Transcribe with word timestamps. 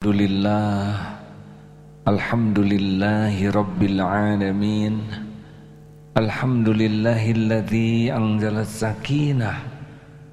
Alhamdulillah. 0.00 0.96
Alhamdulillahi 2.08 3.52
Rabbil 3.52 4.00
Alamin. 4.00 5.04
Alhamdulillahilladzi 6.16 8.08
anzala 8.08 8.64
sakinah 8.64 9.60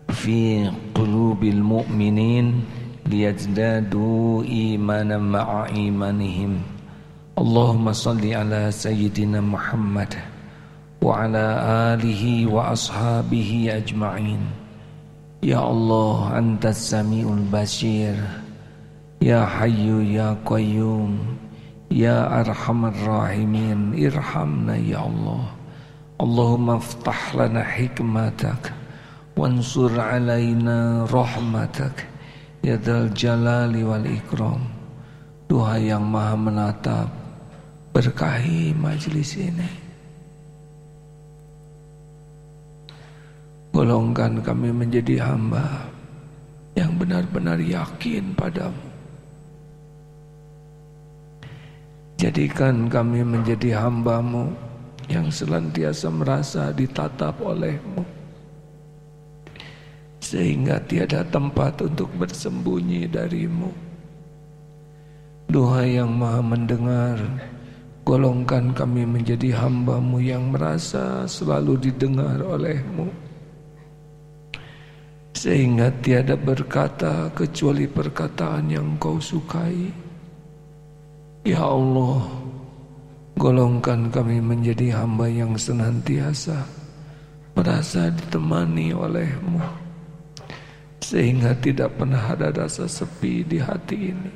Fi 0.07 0.71
qulubil 0.95 1.59
mu'minin 1.59 2.63
Liyajdadu 3.11 4.47
imanan 4.47 5.35
ma'a 5.35 5.67
imanihim. 5.75 6.63
Allahumma 7.35 7.91
salli 7.91 8.31
ala 8.31 8.71
Sayyidina 8.71 9.43
Muhammad 9.43 10.15
Wa 11.03 11.27
ala 11.27 11.91
alihi 11.91 12.47
wa 12.47 12.71
ashabihi 12.71 13.83
ajma'in. 13.83 14.47
Ya 15.43 15.59
Allah, 15.59 16.39
antas 16.39 16.79
sami'ul 16.87 17.43
basir 17.51 18.46
Ya 19.17 19.49
Hayyu 19.49 20.05
Ya 20.05 20.37
Qayyum 20.45 21.17
Ya 21.89 22.29
Arhamar 22.29 22.93
Rahimin 22.93 23.97
Irhamna 23.97 24.77
Ya 24.77 25.01
Allah. 25.01 25.57
Allahumma 26.21 26.77
aftah 26.77 27.33
lana 27.33 27.65
hikmatak 27.65 28.73
Wansur 29.33 29.93
alaina 29.97 31.09
rahmatak 31.09 32.05
Ya 32.61 32.77
Dal 32.77 33.09
Jalali 33.17 33.81
wal 33.81 34.05
Ikram. 34.05 34.61
Tuhan 35.49 35.81
yang 35.81 36.05
maha 36.05 36.37
menatap 36.37 37.09
Berkahi 37.97 38.77
majlis 38.77 39.33
ini. 39.41 39.71
Golongkan 43.73 44.45
kami 44.45 44.69
menjadi 44.69 45.25
hamba 45.25 45.89
Yang 46.77 46.91
benar-benar 47.01 47.57
yakin 47.57 48.37
padamu 48.37 48.86
Jadikan 52.17 52.89
kami 52.89 53.21
menjadi 53.21 53.77
hambamu 53.77 54.49
yang 55.05 55.29
senantiasa 55.29 56.09
merasa 56.09 56.73
ditatap 56.73 57.37
olehmu. 57.45 58.01
Sehingga 60.17 60.81
tiada 60.81 61.21
tempat 61.21 61.77
untuk 61.85 62.09
bersembunyi 62.17 63.05
darimu. 63.05 63.69
Doa 65.45 65.85
yang 65.85 66.09
maha 66.09 66.41
mendengar, 66.41 67.21
golongkan 68.01 68.73
kami 68.73 69.05
menjadi 69.05 69.53
hambamu 69.53 70.17
yang 70.17 70.49
merasa 70.49 71.29
selalu 71.29 71.77
didengar 71.85 72.41
olehmu. 72.41 73.13
Sehingga 75.37 75.93
tiada 76.01 76.33
berkata 76.33 77.29
kecuali 77.37 77.85
perkataan 77.85 78.73
yang 78.73 78.97
kau 78.97 79.21
sukai. 79.21 80.06
Ya 81.47 81.63
Allah 81.63 82.27
Golongkan 83.39 84.11
kami 84.11 84.43
menjadi 84.43 84.99
hamba 84.99 85.31
yang 85.31 85.55
senantiasa 85.55 86.59
Merasa 87.55 88.11
ditemani 88.11 88.91
olehmu 88.91 89.63
Sehingga 90.99 91.55
tidak 91.63 91.95
pernah 91.95 92.19
ada 92.19 92.51
rasa 92.51 92.83
sepi 92.83 93.47
di 93.47 93.63
hati 93.63 94.11
ini 94.11 94.33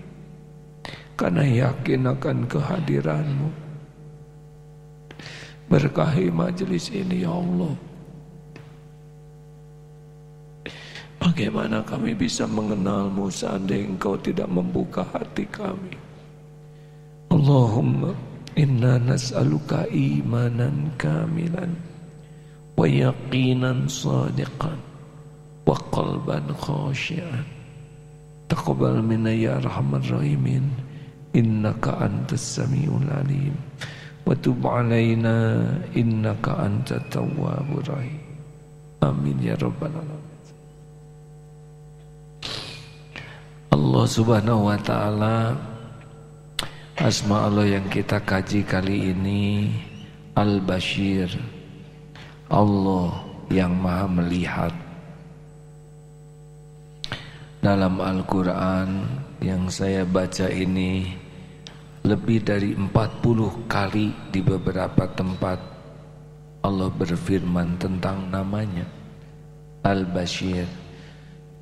Karena 1.19 1.43
yakin 1.43 2.15
akan 2.15 2.47
kehadiranmu. 2.47 3.49
Berkahi 5.67 6.31
majelis 6.31 6.89
ini 6.89 7.21
ya 7.21 7.35
Allah. 7.35 7.75
Bagaimana 11.21 11.83
kami 11.85 12.17
bisa 12.17 12.49
mengenalmu 12.49 13.29
seandainya 13.29 13.93
engkau 13.93 14.17
tidak 14.17 14.49
membuka 14.49 15.05
hati 15.13 15.45
kami 15.45 16.10
Allahumma 17.41 18.13
inna 18.53 19.01
nas'aluka 19.01 19.89
imanan 19.89 20.93
kamilan 20.93 21.73
wa 22.77 22.85
yaqinan 22.85 23.89
sadiqan 23.89 24.77
wa 25.65 25.73
qalban 25.89 26.45
khashian 26.53 27.41
taqabbal 28.45 29.01
minna 29.01 29.33
ya 29.33 29.57
arhamar 29.57 30.05
rahimin 30.05 30.69
innaka 31.33 32.05
antas 32.05 32.61
samiul 32.61 33.09
alim 33.09 33.57
wa 34.21 34.37
tub 34.37 34.61
alaina 34.61 35.65
innaka 35.97 36.61
antat 36.61 37.01
tawwabur 37.09 37.81
rahim 37.89 38.21
amin 39.01 39.41
ya 39.41 39.57
rabbal 39.57 39.89
alamin 39.89 40.29
Allah 43.73 44.05
subhanahu 44.05 44.69
wa 44.69 44.77
ta'ala 44.77 45.70
Asma 47.01 47.49
Allah 47.49 47.65
yang 47.65 47.89
kita 47.89 48.21
kaji 48.21 48.61
kali 48.61 49.09
ini 49.09 49.73
Al-Bashir 50.37 51.33
Allah 52.45 53.25
yang 53.49 53.73
maha 53.73 54.05
melihat. 54.05 54.69
Dalam 57.57 57.97
Al-Quran 57.97 59.09
yang 59.41 59.65
saya 59.73 60.05
baca 60.05 60.45
ini 60.53 61.17
Lebih 62.05 62.45
dari 62.45 62.77
40 62.77 62.93
kali 63.65 64.13
di 64.29 64.45
beberapa 64.45 65.09
tempat 65.17 65.57
Allah 66.61 66.89
berfirman 66.93 67.81
tentang 67.81 68.29
namanya 68.29 68.85
Al-Bashir. 69.81 70.69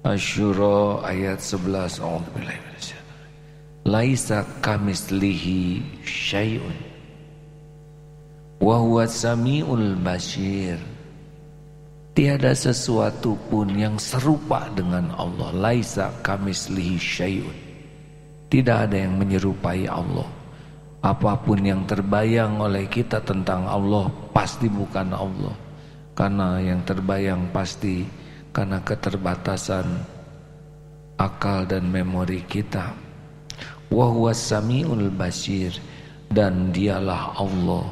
Asyura 0.04 1.08
ayat 1.08 1.40
11 1.40 2.04
Alhamdulillah 2.04 2.99
laisa 3.90 4.46
kamislihi 4.62 5.82
syai'un. 6.06 6.78
Wa 8.62 8.78
huwa 8.78 9.10
samiul 9.10 9.98
basir. 9.98 10.78
Tiada 12.14 12.54
sesuatu 12.54 13.34
pun 13.50 13.74
yang 13.74 13.98
serupa 13.98 14.70
dengan 14.78 15.10
Allah. 15.18 15.50
Laisa 15.58 16.14
kamislihi 16.22 16.98
syai'un. 17.02 17.58
Tidak 18.54 18.78
ada 18.90 18.94
yang 18.94 19.18
menyerupai 19.18 19.90
Allah. 19.90 20.30
Apa 21.02 21.40
pun 21.42 21.64
yang 21.64 21.88
terbayang 21.90 22.62
oleh 22.62 22.86
kita 22.92 23.24
tentang 23.26 23.66
Allah 23.66 24.06
pasti 24.30 24.70
bukan 24.70 25.10
Allah. 25.16 25.56
Karena 26.14 26.62
yang 26.62 26.84
terbayang 26.86 27.50
pasti 27.56 28.04
karena 28.52 28.84
keterbatasan 28.84 29.88
akal 31.16 31.64
dan 31.64 31.88
memori 31.88 32.44
kita 32.44 33.09
wa 33.90 34.32
samiul 34.34 35.10
basir. 35.14 35.74
Dan 36.30 36.70
dialah 36.70 37.34
Allah 37.42 37.90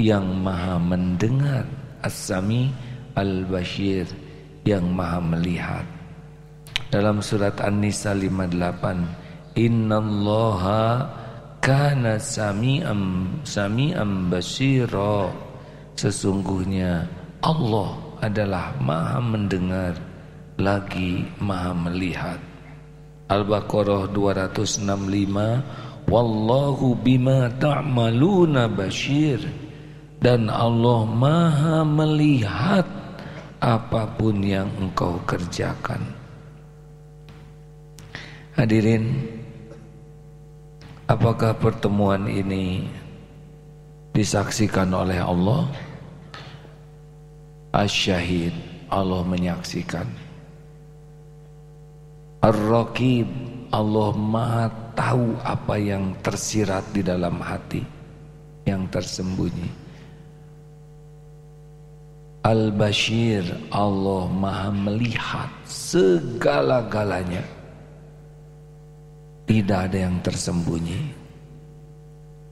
yang 0.00 0.40
maha 0.40 0.80
mendengar 0.80 1.68
as-sami 2.00 2.72
al-bashir 3.12 4.08
yang 4.64 4.88
maha 4.88 5.20
melihat. 5.20 5.84
Dalam 6.88 7.20
surat 7.20 7.60
An-Nisa 7.60 8.16
58 8.16 9.60
innallaha 9.60 11.04
kana 11.60 12.16
sami'am 12.16 13.28
sami'am 13.44 14.32
basira. 14.32 15.28
Sesungguhnya 16.00 17.04
Allah 17.44 17.92
adalah 18.24 18.72
maha 18.80 19.20
mendengar 19.20 19.92
lagi 20.56 21.28
maha 21.44 21.76
melihat 21.76 22.40
Al-Baqarah 23.30 24.10
265 24.10 25.90
Wallahu 26.10 26.98
bima 26.98 27.46
ta'maluna 27.62 28.66
basyir 28.66 29.38
dan 30.18 30.50
Allah 30.50 31.06
Maha 31.06 31.86
melihat 31.86 32.82
apa 33.62 34.10
pun 34.18 34.42
yang 34.42 34.66
engkau 34.82 35.22
kerjakan. 35.22 36.02
Hadirin, 38.58 39.22
apakah 41.06 41.54
pertemuan 41.54 42.26
ini 42.26 42.90
disaksikan 44.10 44.90
oleh 44.90 45.22
Allah? 45.22 45.70
Asyahid, 47.70 48.52
Allah 48.90 49.22
menyaksikan. 49.22 50.10
Ar-Raqib 52.40 53.28
Allah 53.68 54.16
Maha 54.16 54.72
tahu 54.96 55.36
apa 55.44 55.76
yang 55.76 56.16
tersirat 56.24 56.88
di 56.88 57.04
dalam 57.04 57.36
hati 57.36 57.84
yang 58.64 58.88
tersembunyi. 58.88 59.68
Al-Bashir 62.40 63.44
Allah 63.68 64.24
Maha 64.32 64.72
melihat 64.72 65.52
segala-galanya. 65.68 67.44
Tidak 69.44 69.80
ada 69.92 69.98
yang 70.08 70.16
tersembunyi. 70.24 71.12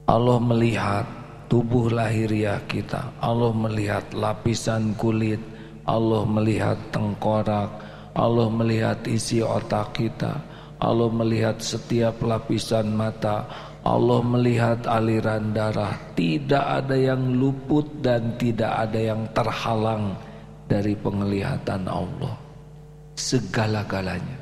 Allah 0.04 0.36
melihat 0.36 1.08
tubuh 1.48 1.88
lahiriah 1.88 2.60
kita. 2.68 3.08
Allah 3.24 3.56
melihat 3.56 4.04
lapisan 4.12 4.92
kulit. 5.00 5.40
Allah 5.88 6.28
melihat 6.28 6.76
tengkorak 6.92 7.87
Allah 8.14 8.48
melihat 8.48 9.04
isi 9.04 9.42
otak 9.44 9.98
kita. 9.98 10.38
Allah 10.78 11.10
melihat 11.10 11.58
setiap 11.58 12.22
lapisan 12.22 12.94
mata. 12.94 13.44
Allah 13.82 14.20
melihat 14.22 14.86
aliran 14.86 15.50
darah. 15.50 15.96
Tidak 16.14 16.64
ada 16.84 16.94
yang 16.94 17.34
luput 17.34 17.86
dan 18.04 18.38
tidak 18.38 18.70
ada 18.88 19.00
yang 19.00 19.22
terhalang 19.34 20.14
Dari 20.68 20.92
penglihatan 21.00 21.88
Allah. 21.88 22.36
Segala-galanya. 23.16 24.38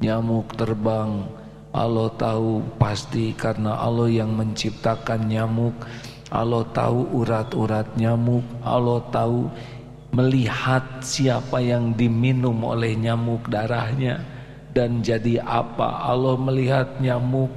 Nyamuk 0.00 0.56
terbang. 0.56 1.28
Allah 1.74 2.08
tahu 2.16 2.62
pasti 2.80 3.34
karena 3.36 3.76
Allah 3.76 4.08
yang 4.08 4.32
menciptakan 4.32 5.28
nyamuk. 5.28 5.76
Allah 6.32 6.64
tahu 6.72 7.20
urat-urat 7.20 7.94
nyamuk. 8.00 8.42
Allah 8.64 8.98
tahu 9.12 9.46
melihat 10.14 11.02
siapa 11.02 11.58
yang 11.58 11.98
diminum 11.98 12.62
oleh 12.62 12.94
nyamuk 12.94 13.50
darahnya 13.50 14.22
dan 14.70 15.02
jadi 15.02 15.42
apa. 15.42 16.06
Allah 16.06 16.38
melihat 16.38 17.02
nyamuk 17.02 17.50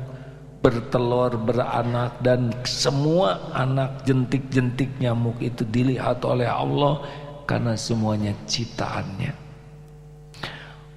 bertelur 0.65 1.37
beranak 1.37 2.17
dan 2.25 2.49
semua 2.65 3.37
anak 3.53 4.01
jentik-jentik 4.09 4.89
nyamuk 4.97 5.37
itu 5.37 5.61
dilihat 5.69 6.25
oleh 6.25 6.49
Allah 6.49 7.05
karena 7.45 7.77
semuanya 7.77 8.33
ciptaannya. 8.49 9.33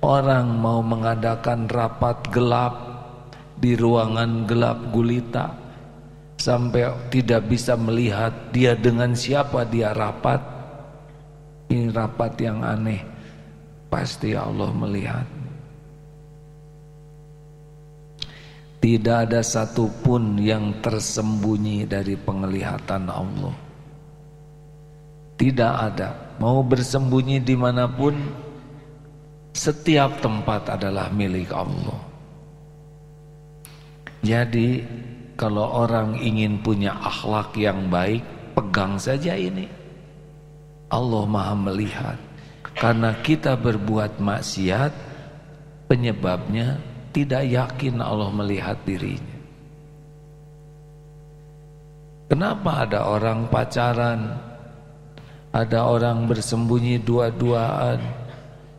Orang 0.01 0.57
mau 0.65 0.81
mengadakan 0.81 1.69
rapat 1.69 2.25
gelap 2.33 2.75
di 3.61 3.77
ruangan 3.77 4.49
gelap 4.49 4.89
gulita 4.89 5.53
sampai 6.41 6.89
tidak 7.13 7.45
bisa 7.53 7.77
melihat 7.77 8.33
dia 8.49 8.73
dengan 8.73 9.13
siapa 9.13 9.69
dia 9.69 9.93
rapat 9.93 10.60
ini 11.71 11.87
rapat 11.95 12.35
yang 12.43 12.67
aneh. 12.67 13.01
Pasti 13.87 14.35
Allah 14.35 14.71
melihat. 14.75 15.27
Tidak 18.81 19.17
ada 19.29 19.45
satupun 19.45 20.41
yang 20.41 20.81
tersembunyi 20.83 21.87
dari 21.87 22.17
penglihatan 22.17 23.07
Allah. 23.07 23.55
Tidak 25.37 25.75
ada. 25.77 26.37
Mau 26.41 26.65
bersembunyi 26.65 27.45
di 27.45 27.55
mana 27.55 27.87
pun 27.87 28.17
setiap 29.53 30.19
tempat 30.25 30.81
adalah 30.81 31.13
milik 31.13 31.53
Allah. 31.53 32.01
Jadi 34.21 34.81
kalau 35.37 35.85
orang 35.85 36.21
ingin 36.21 36.61
punya 36.61 36.93
akhlak 37.01 37.57
yang 37.57 37.89
baik, 37.89 38.25
pegang 38.53 39.01
saja 39.01 39.33
ini. 39.33 39.80
Allah 40.91 41.25
Maha 41.25 41.55
melihat. 41.57 42.19
Karena 42.77 43.15
kita 43.23 43.55
berbuat 43.57 44.19
maksiat, 44.19 44.93
penyebabnya 45.87 46.77
tidak 47.15 47.47
yakin 47.47 48.03
Allah 48.03 48.31
melihat 48.35 48.79
dirinya. 48.85 49.39
Kenapa 52.31 52.87
ada 52.87 53.11
orang 53.11 53.51
pacaran? 53.51 54.39
Ada 55.51 55.83
orang 55.83 56.31
bersembunyi 56.31 57.03
dua-duaan? 57.03 57.99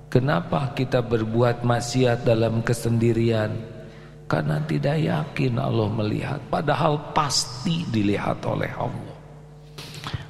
Kenapa 0.07 0.71
kita 0.71 1.03
berbuat 1.03 1.67
maksiat 1.67 2.23
dalam 2.23 2.63
kesendirian? 2.63 3.71
karena 4.31 4.63
tidak 4.63 4.95
yakin 4.95 5.59
Allah 5.59 5.91
melihat 5.91 6.39
padahal 6.47 7.11
pasti 7.11 7.83
dilihat 7.91 8.39
oleh 8.47 8.71
Allah 8.79 9.15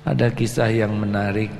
ada 0.10 0.34
kisah 0.34 0.74
yang 0.74 0.98
menarik 0.98 1.54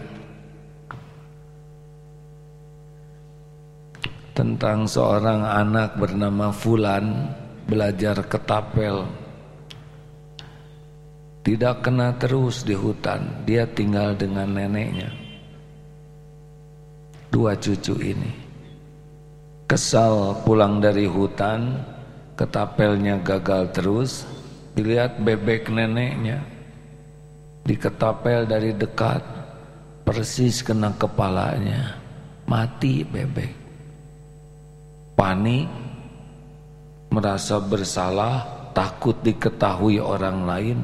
tentang 4.32 4.88
seorang 4.88 5.44
anak 5.44 6.00
bernama 6.00 6.56
Fulan 6.56 7.36
belajar 7.68 8.24
ketapel. 8.28 9.04
Tidak 11.42 11.76
kena 11.82 12.16
terus 12.22 12.62
di 12.62 12.78
hutan 12.78 13.44
dia 13.44 13.66
tinggal 13.66 14.14
dengan 14.14 14.56
neneknya. 14.56 15.10
Dua 17.32 17.58
cucu 17.58 17.96
ini. 17.98 18.32
Kesal 19.66 20.44
pulang 20.44 20.84
dari 20.84 21.08
hutan 21.08 21.80
ketapelnya 22.36 23.24
gagal 23.24 23.72
terus 23.72 24.12
dilihat 24.78 25.20
bebek 25.24 25.72
neneknya. 25.72 26.44
Diketapel 27.66 28.46
dari 28.46 28.76
dekat 28.76 29.24
persis 30.06 30.62
kena 30.62 30.94
kepalanya. 31.00 31.98
Mati 32.46 33.08
bebek 33.08 33.61
panik 35.22 35.70
merasa 37.14 37.62
bersalah 37.62 38.42
takut 38.74 39.14
diketahui 39.22 40.02
orang 40.02 40.50
lain 40.50 40.78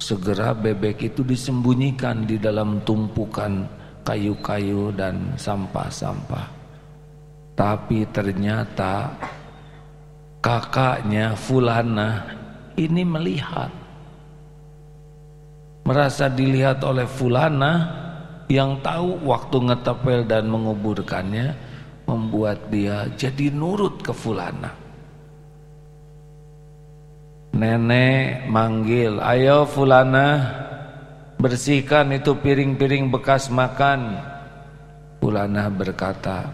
segera 0.00 0.56
bebek 0.56 1.12
itu 1.12 1.20
disembunyikan 1.20 2.24
di 2.24 2.40
dalam 2.40 2.80
tumpukan 2.88 3.68
kayu-kayu 4.08 4.88
dan 4.96 5.36
sampah-sampah. 5.36 6.48
Tapi 7.52 8.08
ternyata 8.08 9.12
kakaknya 10.40 11.36
Fulana 11.36 12.24
ini 12.80 13.04
melihat. 13.04 13.68
Merasa 15.84 16.32
dilihat 16.32 16.80
oleh 16.88 17.04
Fulana 17.04 17.72
yang 18.48 18.80
tahu 18.80 19.28
waktu 19.28 19.56
ngetepel 19.60 20.24
dan 20.24 20.48
menguburkannya 20.48 21.67
membuat 22.08 22.72
dia 22.72 23.04
jadi 23.20 23.52
nurut 23.52 24.00
ke 24.00 24.16
Fulana. 24.16 24.72
Nenek 27.52 28.48
manggil 28.48 29.20
ayo 29.20 29.68
Fulana 29.68 30.40
bersihkan 31.36 32.16
itu 32.16 32.32
piring-piring 32.32 33.12
bekas 33.12 33.52
makan. 33.52 34.16
Fulana 35.20 35.68
berkata 35.68 36.48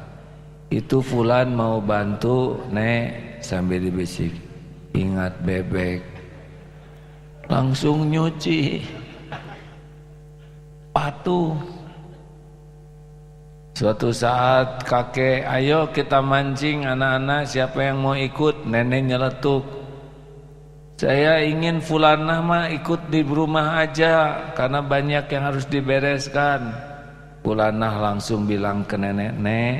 itu 0.75 0.99
Fulan 0.99 1.55
mau 1.55 1.79
bantu 1.79 2.59
nek 2.75 3.39
sambil 3.45 3.79
dibisik. 3.79 4.35
Ingat 4.95 5.39
bebek. 5.47 6.03
Langsung 7.47 8.11
nyuci. 8.11 8.83
Patuh 10.95 11.59
suatu 13.75 14.15
saat 14.15 14.87
kakek 14.87 15.43
ayo 15.45 15.91
kita 15.91 16.23
mancing 16.23 16.87
anak-anak 16.87 17.51
siapa 17.51 17.91
yang 17.91 17.99
mau 18.01 18.15
ikut? 18.15 18.65
Nenek 18.65 19.03
nyeletuk 19.11 19.85
saya 20.95 21.43
ingin 21.43 21.83
fulanah 21.83 22.39
mah 22.39 22.71
ikut 22.71 23.11
di 23.11 23.27
rumah 23.27 23.83
aja 23.83 24.47
karena 24.55 24.79
banyak 24.79 25.27
yang 25.27 25.51
harus 25.51 25.67
dibereskan. 25.67 26.71
Fulanah 27.43 27.99
langsung 27.99 28.47
bilang 28.47 28.87
ke 28.87 28.95
nenek 28.95 29.35
nek 29.37 29.77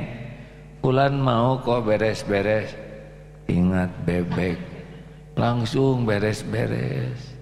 fulan 0.83 1.15
mau 1.15 1.57
kok 1.63 1.87
beres-beres? 1.87 2.75
Ingat 3.47 3.89
bebek 4.03 4.59
langsung 5.39 6.03
beres-beres 6.07 7.34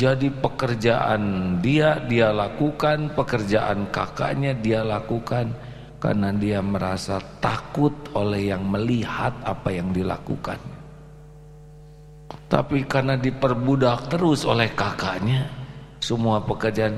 jadi 0.00 0.32
pekerjaan 0.32 1.20
dia 1.60 2.00
dia 2.08 2.32
lakukan. 2.32 3.12
Pekerjaan 3.12 3.92
kakaknya 3.92 4.56
dia 4.56 4.80
lakukan. 4.80 5.52
Karena 6.00 6.32
dia 6.32 6.64
merasa 6.64 7.20
takut 7.44 7.92
oleh 8.16 8.48
yang 8.48 8.64
melihat 8.64 9.36
apa 9.44 9.68
yang 9.68 9.92
dilakukan. 9.92 10.56
Tapi 12.48 12.88
karena 12.88 13.20
diperbudak 13.20 14.08
terus 14.08 14.48
oleh 14.48 14.72
kakaknya 14.72 15.44
semua 16.00 16.40
pekerjaan 16.40 16.96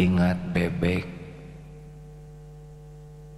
ingat 0.00 0.40
bebek. 0.56 1.04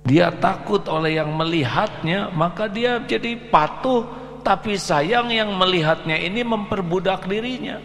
Dia 0.06 0.30
takut 0.38 0.87
oleh 0.87 1.18
yang 1.18 1.35
melihatnya 1.35 2.30
maka 2.30 2.71
dia 2.71 3.02
jadi 3.02 3.35
patuh. 3.50 4.23
Tapi 4.42 4.75
sayang 4.75 5.30
yang 5.30 5.54
melihatnya 5.54 6.18
ini 6.18 6.42
memperbudak 6.42 7.30
dirinya 7.30 7.78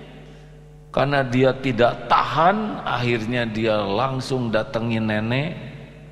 karena 0.97 1.21
dia 1.21 1.53
tidak 1.61 2.09
tahan 2.09 2.81
akhirnya 2.81 3.45
dia 3.45 3.77
langsung 3.77 4.49
datangi 4.49 4.97
nenek 4.97 5.53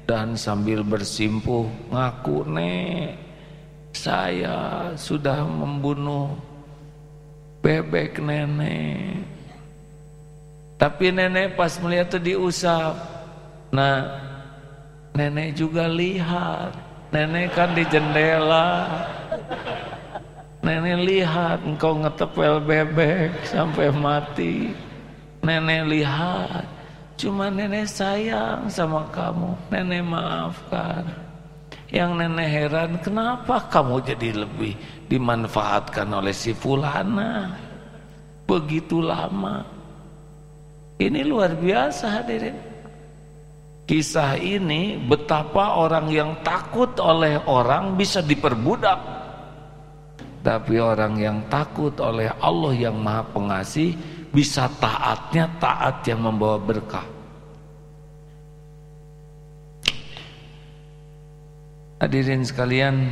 dan 0.06 0.38
sambil 0.38 0.86
bersimpuh 0.86 1.65
ngaku 1.89 2.46
nek 2.46 3.18
saya 3.98 4.94
sudah 4.94 5.42
membunuh 5.42 6.38
bebek 7.65 8.22
nenek 8.22 9.25
tapi 10.77 11.10
nenek 11.10 11.58
pas 11.58 11.74
melihat 11.82 12.13
itu 12.13 12.38
diusap 12.38 12.94
nah 13.74 14.22
Nenek 15.15 15.56
juga 15.56 15.88
lihat. 15.88 16.75
Nenek 17.15 17.56
kan 17.56 17.72
di 17.72 17.88
jendela. 17.88 18.84
Nenek 20.65 20.98
lihat 21.05 21.62
engkau 21.62 21.93
ngetepel 22.01 22.57
bebek 22.65 23.45
sampai 23.45 23.93
mati. 23.93 24.74
Nenek 25.45 25.86
lihat. 25.86 26.65
Cuma 27.22 27.53
nenek 27.53 27.86
sayang 27.86 28.65
sama 28.65 29.05
kamu. 29.13 29.53
Nenek 29.69 30.01
maafkan. 30.01 31.05
Yang 31.93 32.12
nenek 32.17 32.50
heran, 32.50 32.91
kenapa 32.98 33.62
kamu 33.69 34.01
jadi 34.10 34.41
lebih 34.41 34.74
dimanfaatkan 35.05 36.10
oleh 36.10 36.34
si 36.34 36.50
fulana? 36.57 37.53
Begitu 38.50 39.05
lama. 39.05 39.62
Ini 40.98 41.22
luar 41.29 41.53
biasa 41.53 42.10
hadirin. 42.10 42.57
Kisah 43.86 44.34
ini 44.41 44.98
betapa 44.98 45.77
orang 45.77 46.10
yang 46.10 46.41
takut 46.41 46.98
oleh 46.98 47.38
orang 47.45 47.93
bisa 47.93 48.25
diperbudak. 48.25 49.14
Tapi 50.45 50.77
orang 50.77 51.17
yang 51.17 51.41
takut 51.49 51.97
oleh 51.97 52.29
Allah 52.37 52.77
yang 52.77 53.01
maha 53.01 53.25
pengasih 53.33 53.97
bisa 54.29 54.69
taatnya 54.77 55.49
taat 55.57 56.05
yang 56.05 56.21
membawa 56.21 56.61
berkah. 56.61 57.07
Hadirin 61.97 62.45
sekalian, 62.45 63.09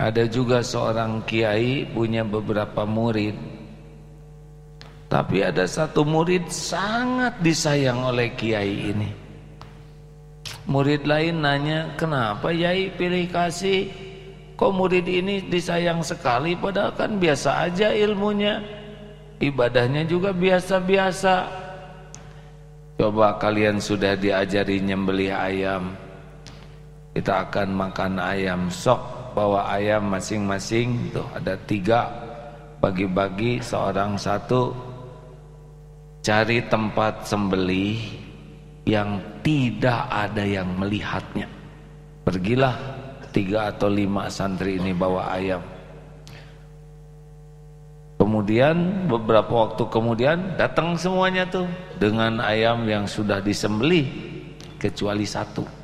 ada 0.00 0.24
juga 0.24 0.64
seorang 0.64 1.20
kiai 1.28 1.84
punya 1.84 2.24
beberapa 2.24 2.88
murid. 2.88 3.36
Tapi 5.12 5.44
ada 5.44 5.68
satu 5.68 6.08
murid 6.08 6.48
sangat 6.48 7.36
disayang 7.44 8.00
oleh 8.00 8.32
kiai 8.32 8.96
ini. 8.96 9.10
Murid 10.64 11.04
lain 11.04 11.44
nanya, 11.44 11.92
"Kenapa 12.00 12.48
Yai 12.48 12.88
pilih 12.96 13.28
kasih? 13.28 14.11
Kok 14.54 14.72
murid 14.72 15.08
ini 15.08 15.48
disayang 15.48 16.04
sekali 16.04 16.54
padahal 16.54 16.92
kan 16.94 17.16
biasa 17.18 17.66
aja 17.66 17.90
ilmunya. 17.90 18.62
Ibadahnya 19.42 20.06
juga 20.06 20.30
biasa-biasa." 20.30 21.62
Coba 23.02 23.34
kalian 23.40 23.82
sudah 23.82 24.14
diajari 24.14 24.78
nyembelih 24.78 25.34
ayam. 25.34 25.96
Kita 27.12 27.50
akan 27.50 27.68
makan 27.74 28.22
ayam. 28.22 28.70
Sok 28.70 29.34
bawa 29.34 29.74
ayam 29.74 30.06
masing-masing. 30.06 31.10
Tuh 31.10 31.26
ada 31.34 31.58
tiga. 31.66 32.06
Bagi-bagi 32.78 33.58
seorang 33.58 34.14
satu. 34.14 34.70
Cari 36.22 36.62
tempat 36.70 37.26
sembelih 37.26 37.98
yang 38.86 39.18
tidak 39.42 40.06
ada 40.06 40.46
yang 40.46 40.70
melihatnya. 40.78 41.50
Pergilah 42.22 42.78
tiga 43.32 43.72
atau 43.72 43.88
lima 43.88 44.28
santri 44.28 44.76
ini 44.76 44.92
bawa 44.92 45.32
ayam 45.32 45.64
kemudian 48.20 49.08
beberapa 49.08 49.66
waktu 49.66 49.82
kemudian 49.88 50.54
datang 50.60 50.94
semuanya 50.94 51.48
tuh 51.48 51.66
dengan 51.98 52.38
ayam 52.38 52.86
yang 52.86 53.08
sudah 53.08 53.42
disembelih 53.42 54.06
kecuali 54.78 55.26
satu 55.26 55.82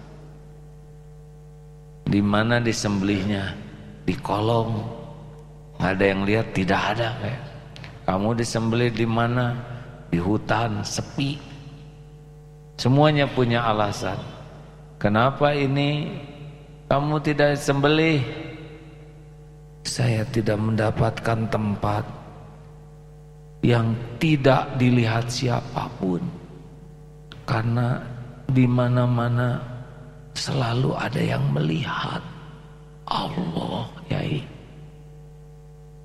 di 2.09 2.25
mana 2.25 2.57
disembelihnya? 2.57 3.53
Di 4.09 4.17
kolong. 4.17 4.81
Nggak 5.77 5.93
ada 5.93 6.05
yang 6.09 6.21
lihat, 6.25 6.47
tidak 6.57 6.81
ada. 6.97 7.09
Kayak. 7.21 7.43
Kamu 8.09 8.29
disembelih 8.33 8.91
di 8.97 9.05
mana? 9.05 9.53
Di 10.09 10.17
hutan, 10.17 10.81
sepi. 10.81 11.37
Semuanya 12.81 13.29
punya 13.29 13.61
alasan. 13.69 14.17
Kenapa 14.97 15.53
ini 15.53 16.17
kamu 16.89 17.17
tidak 17.21 17.55
sembelih? 17.61 18.21
Saya 19.85 20.25
tidak 20.29 20.59
mendapatkan 20.61 21.49
tempat 21.49 22.05
yang 23.65 23.93
tidak 24.21 24.69
dilihat 24.77 25.29
siapa 25.29 25.89
pun. 25.97 26.21
Karena 27.49 27.97
di 28.49 28.65
mana-mana 28.65 29.61
selalu 30.39 30.95
ada 30.95 31.19
yang 31.21 31.45
melihat 31.51 32.23
Allah 33.11 33.91
yai 34.07 34.41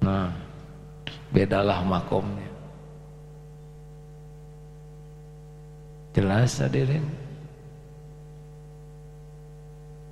nah 0.04 0.28
bedalah 1.32 1.80
makomnya 1.86 2.50
jelas 6.12 6.60
hadirin 6.60 7.06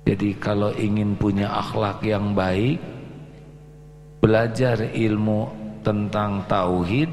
jadi 0.02 0.30
kalau 0.38 0.74
ingin 0.74 1.14
punya 1.14 1.50
akhlak 1.50 2.02
yang 2.02 2.34
baik 2.34 2.82
belajar 4.22 4.78
ilmu 4.92 5.50
tentang 5.82 6.46
tauhid 6.46 7.10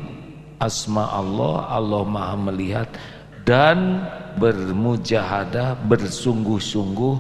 asma 0.62 1.10
Allah 1.10 1.70
Allah 1.70 2.04
maha 2.06 2.36
melihat 2.38 2.90
dan 3.46 4.06
bermujahadah 4.38 5.90
bersungguh-sungguh 5.90 7.16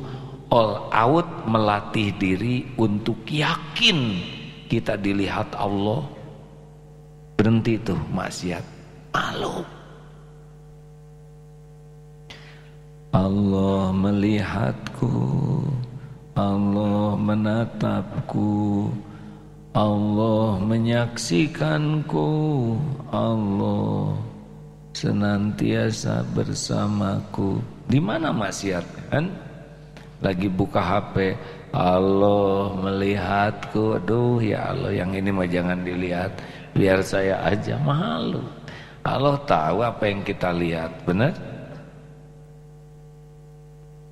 all 0.50 0.90
out 0.90 1.26
melatih 1.46 2.14
diri 2.18 2.66
untuk 2.78 3.22
yakin 3.30 4.18
kita 4.70 4.98
dilihat 4.98 5.54
Allah. 5.58 6.06
Berhenti 7.38 7.82
tuh 7.82 7.98
maksiat. 8.14 8.62
Malu. 9.10 9.66
Allah 13.10 13.90
melihatku 15.00 15.63
Allah 16.36 17.15
menatapku 17.15 18.88
Allah 19.75 20.58
menyaksikanku 20.60 22.27
Allah 23.13 24.18
senantiasa 24.91 26.25
bersamaku. 26.36 27.62
Di 27.88 28.01
mana 28.01 28.34
maksiat 28.34 28.86
kan? 29.13 29.29
Lagi 30.20 30.51
buka 30.51 30.84
HP, 30.84 31.38
Allah 31.72 32.75
melihatku. 32.75 34.03
Aduh 34.03 34.44
ya 34.44 34.74
Allah, 34.75 34.91
yang 34.91 35.15
ini 35.15 35.32
mah 35.32 35.48
jangan 35.48 35.79
dilihat, 35.86 36.36
biar 36.75 37.00
saya 37.06 37.39
aja 37.46 37.79
malu. 37.79 38.44
Allah 39.06 39.39
tahu 39.48 39.79
apa 39.79 40.03
yang 40.12 40.27
kita 40.27 40.51
lihat, 40.51 40.91
benar? 41.08 41.49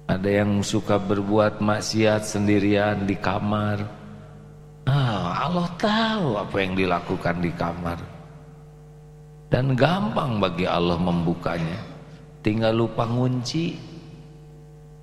Ada 0.07 0.39
yang 0.39 0.63
suka 0.63 0.95
berbuat 0.95 1.59
maksiat 1.59 2.23
sendirian 2.23 3.03
di 3.03 3.19
kamar. 3.19 3.83
Ah, 4.87 5.51
Allah 5.51 5.67
tahu 5.75 6.39
apa 6.39 6.55
yang 6.63 6.79
dilakukan 6.79 7.43
di 7.43 7.51
kamar. 7.51 7.99
Dan 9.51 9.75
gampang 9.75 10.39
bagi 10.39 10.63
Allah 10.63 10.95
membukanya. 10.95 11.75
Tinggal 12.39 12.71
lupa 12.71 13.03
ngunci. 13.03 13.75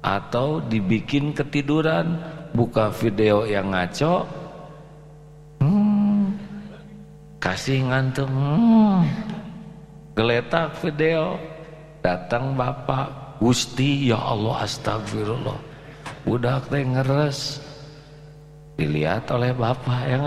Atau 0.00 0.64
dibikin 0.64 1.37
ketiduran 1.37 2.16
buka 2.56 2.88
video 2.88 3.44
yang 3.44 3.76
ngaco. 3.76 4.25
Hmm, 5.61 6.32
kasih 7.44 7.92
ngantuk. 7.92 8.28
Hmm, 8.32 9.04
geletak 10.16 10.80
video. 10.80 11.37
Datang 12.00 12.56
bapak 12.56 13.23
Gusti 13.44 14.08
ya 14.08 14.16
Allah 14.16 14.64
astagfirullah. 14.64 15.60
Udah 16.24 16.64
teh 16.64 16.80
ngeres. 16.80 17.60
Dilihat 18.80 19.28
oleh 19.28 19.52
bapak 19.52 20.00
yang 20.08 20.24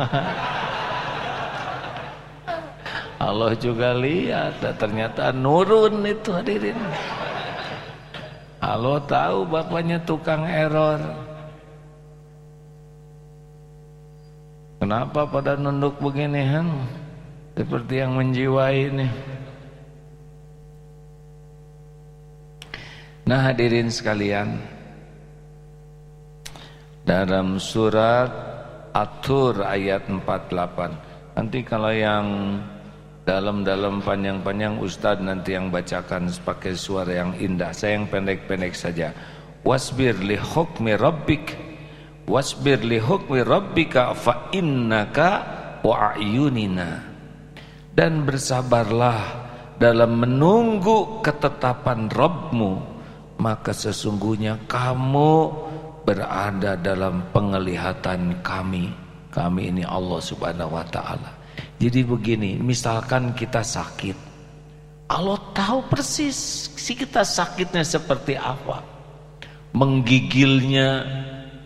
Allah 3.17 3.57
juga 3.57 3.97
lihat. 3.97 4.61
Dan 4.61 4.77
ternyata 4.77 5.33
nurun 5.33 6.05
itu 6.05 6.29
hadirin. 6.29 6.77
Allah 8.61 9.01
tahu 9.09 9.49
bapaknya 9.49 9.97
tukang 10.05 10.45
error. 10.45 11.01
Kenapa 14.77 15.25
pada 15.25 15.57
nunduk 15.57 15.97
begini 15.97 16.45
han 16.45 16.69
seperti 17.57 17.97
yang 17.97 18.13
menjiwai 18.13 18.93
ini 18.93 19.09
nah 23.27 23.51
hadirin 23.51 23.91
sekalian 23.91 24.55
dalam 27.03 27.59
surat 27.59 28.31
Atur 28.95 29.61
ayat 29.61 30.09
48 30.09 31.37
nanti 31.37 31.59
kalau 31.61 31.93
yang 31.93 32.57
dalam-dalam 33.27 33.99
panjang-panjang 33.99 34.79
Ustadz 34.79 35.19
nanti 35.19 35.51
yang 35.51 35.67
bacakan 35.67 36.31
pakai 36.47 36.71
suara 36.79 37.11
yang 37.11 37.35
indah. 37.35 37.75
Saya 37.75 37.99
yang 37.99 38.07
pendek-pendek 38.07 38.71
saja. 38.71 39.11
Wasbir 39.67 40.15
li 40.23 40.39
hukmi 40.39 40.95
rabbik 40.95 41.51
wasbir 42.23 42.79
li 42.87 43.03
hukmi 43.03 43.43
rabbika 43.43 44.15
fa 44.15 44.47
innaka 44.55 45.43
wa 45.83 46.15
ayunina. 46.15 47.03
Dan 47.91 48.23
bersabarlah 48.23 49.19
dalam 49.75 50.23
menunggu 50.23 51.19
ketetapan 51.19 52.07
Rabbmu 52.07 52.96
maka 53.37 53.73
sesungguhnya 53.73 54.57
kamu 54.69 55.53
berada 56.03 56.75
dalam 56.77 57.25
penglihatan 57.31 58.41
kami 58.41 58.91
kami 59.31 59.69
ini 59.69 59.83
Allah 59.85 60.19
subhanahu 60.19 60.73
wa 60.73 60.85
ta'ala 60.87 61.37
jadi 61.77 62.01
begini, 62.01 62.57
misalkan 62.57 63.37
kita 63.37 63.61
sakit. 63.61 64.17
Allah 65.13 65.39
tahu 65.53 65.85
persis 65.87 66.67
si 66.73 66.97
kita 66.97 67.21
sakitnya 67.21 67.85
seperti 67.85 68.33
apa. 68.35 68.83
Menggigilnya 69.77 71.05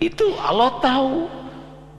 Itu 0.01 0.33
Allah 0.41 0.81
tahu 0.81 1.29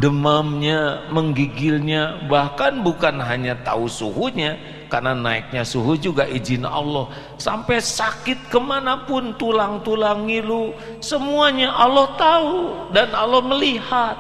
demamnya, 0.03 1.07
menggigilnya, 1.15 2.27
bahkan 2.27 2.83
bukan 2.83 3.23
hanya 3.23 3.55
tahu 3.63 3.87
suhunya, 3.87 4.59
karena 4.93 5.17
naiknya 5.17 5.65
suhu 5.65 5.97
juga 5.97 6.29
izin 6.29 6.69
Allah. 6.69 7.09
Sampai 7.41 7.81
sakit 7.81 8.53
ke 8.53 8.61
mana 8.61 9.09
pun, 9.09 9.33
tulang-tulang 9.41 10.29
ngilu, 10.29 10.77
semuanya 11.01 11.73
Allah 11.73 12.13
tahu 12.21 12.53
dan 12.93 13.09
Allah 13.17 13.41
melihat. 13.41 14.17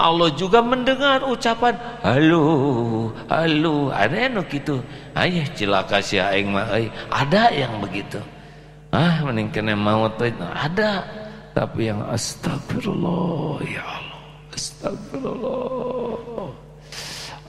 Allah 0.00 0.32
juga 0.32 0.64
mendengar 0.64 1.20
ucapan 1.28 1.76
halo, 2.00 3.12
halo, 3.28 3.92
ada 3.92 4.16
yang 4.16 4.40
gitu. 4.48 4.80
Ayah 5.12 5.44
cilaka 5.52 6.00
si 6.00 6.16
aing 6.16 6.48
mah, 6.48 6.72
ada 7.12 7.52
yang 7.52 7.84
begitu. 7.84 8.16
Ah, 8.94 9.20
mending 9.26 9.52
kena 9.52 9.76
maut 9.76 10.16
ada. 10.16 11.04
Tapi 11.50 11.90
yang 11.90 12.00
astagfirullah 12.06 13.58
ya 13.66 13.82
Allah. 13.82 14.20
Astagfirullah. 14.54 16.69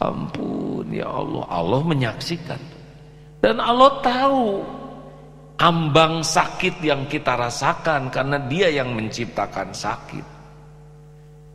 Ampun 0.01 0.89
ya 0.89 1.05
Allah. 1.05 1.45
Allah 1.45 1.81
menyaksikan. 1.85 2.61
Dan 3.41 3.61
Allah 3.61 4.01
tahu 4.01 4.65
ambang 5.61 6.25
sakit 6.25 6.81
yang 6.81 7.05
kita 7.05 7.37
rasakan 7.37 8.09
karena 8.09 8.41
dia 8.49 8.73
yang 8.73 8.97
menciptakan 8.97 9.69
sakit. 9.69 10.25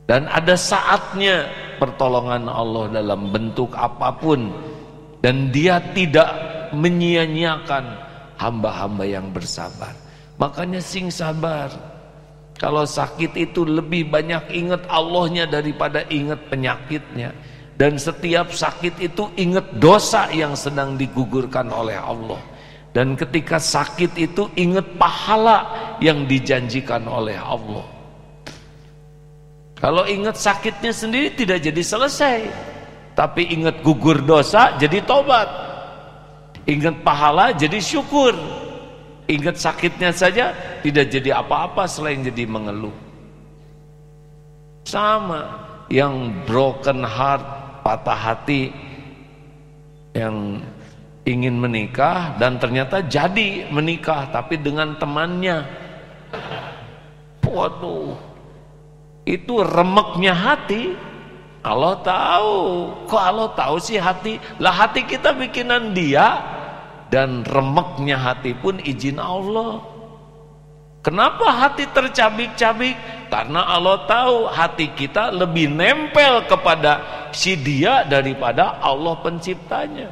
Dan 0.07 0.31
ada 0.31 0.55
saatnya 0.55 1.51
pertolongan 1.83 2.47
Allah 2.47 2.87
dalam 2.95 3.35
bentuk 3.35 3.75
apa 3.75 4.15
pun 4.15 4.55
dan 5.19 5.51
dia 5.51 5.83
tidak 5.91 6.31
menyia-nyiakan 6.71 7.85
hamba-hamba 8.39 9.03
yang 9.03 9.27
bersabar. 9.35 9.91
Makanya 10.39 10.79
sing 10.79 11.11
sabar. 11.11 11.75
Kalau 12.57 12.89
sakit 12.89 13.37
itu 13.37 13.69
lebih 13.69 14.09
banyak 14.09 14.49
ingat 14.55 14.87
Allahnya 14.89 15.45
daripada 15.45 16.07
ingat 16.09 16.47
penyakitnya. 16.49 17.35
Dan 17.77 18.01
setiap 18.01 18.57
sakit 18.57 19.05
itu 19.05 19.29
ingat 19.37 19.77
dosa 19.77 20.33
yang 20.33 20.57
sedang 20.57 20.97
digugurkan 20.97 21.69
oleh 21.69 22.01
Allah. 22.01 22.41
Dan 22.97 23.13
ketika 23.13 23.61
sakit 23.61 24.17
itu 24.17 24.49
ingat 24.57 24.97
pahala 24.97 25.69
yang 26.01 26.25
dijanjikan 26.25 27.05
oleh 27.05 27.37
Allah. 27.37 27.85
Kalau 29.77 30.09
ingat 30.09 30.41
sakitnya 30.41 30.89
sendiri 30.97 31.37
tidak 31.37 31.61
jadi 31.61 31.83
selesai. 31.85 32.39
Tapi 33.13 33.53
ingat 33.53 33.85
gugur 33.85 34.25
dosa 34.25 34.73
jadi 34.81 35.05
tobat. 35.05 35.49
Ingat 36.65 37.05
pahala 37.05 37.53
jadi 37.53 37.77
syukur. 37.77 38.33
Ingat 39.29 39.61
sakitnya 39.61 40.17
saja 40.17 40.57
tidak 40.81 41.13
jadi 41.13 41.45
apa-apa 41.45 41.85
selain 41.85 42.25
jadi 42.25 42.49
mengeluh. 42.49 42.95
Sama 44.89 45.67
yang 45.93 46.33
broken 46.47 47.03
heart, 47.03 47.45
patah 47.87 48.19
hati 48.19 48.75
yang 50.11 50.59
ingin 51.23 51.55
menikah 51.55 52.35
dan 52.35 52.59
ternyata 52.59 52.99
jadi 53.07 53.71
menikah 53.71 54.27
tapi 54.35 54.59
dengan 54.59 54.99
temannya. 54.99 55.63
Waduh. 57.47 58.19
Itu 59.23 59.63
remeknya 59.63 60.35
hati. 60.35 60.99
Allah 61.63 61.99
tahu. 62.03 62.59
Kok 63.07 63.23
Allah 63.23 63.51
tahu 63.55 63.79
sih 63.79 64.03
hati? 64.03 64.43
Lah 64.59 64.75
hati 64.75 65.07
kita 65.07 65.31
bikinan 65.31 65.95
dia 65.95 66.43
dan 67.15 67.47
remeknya 67.47 68.19
hati 68.19 68.51
pun 68.59 68.83
izin 68.83 69.23
Allah. 69.23 69.79
Kenapa 71.07 71.55
hati 71.55 71.87
tercabik-cabik? 71.87 72.99
Karena 73.31 73.63
Allah 73.63 74.11
tahu 74.11 74.51
hati 74.51 74.91
kita 74.91 75.31
lebih 75.31 75.71
nempel 75.71 76.43
kepada 76.51 76.99
si 77.31 77.55
dia 77.55 78.03
daripada 78.03 78.83
Allah 78.83 79.15
penciptanya. 79.23 80.11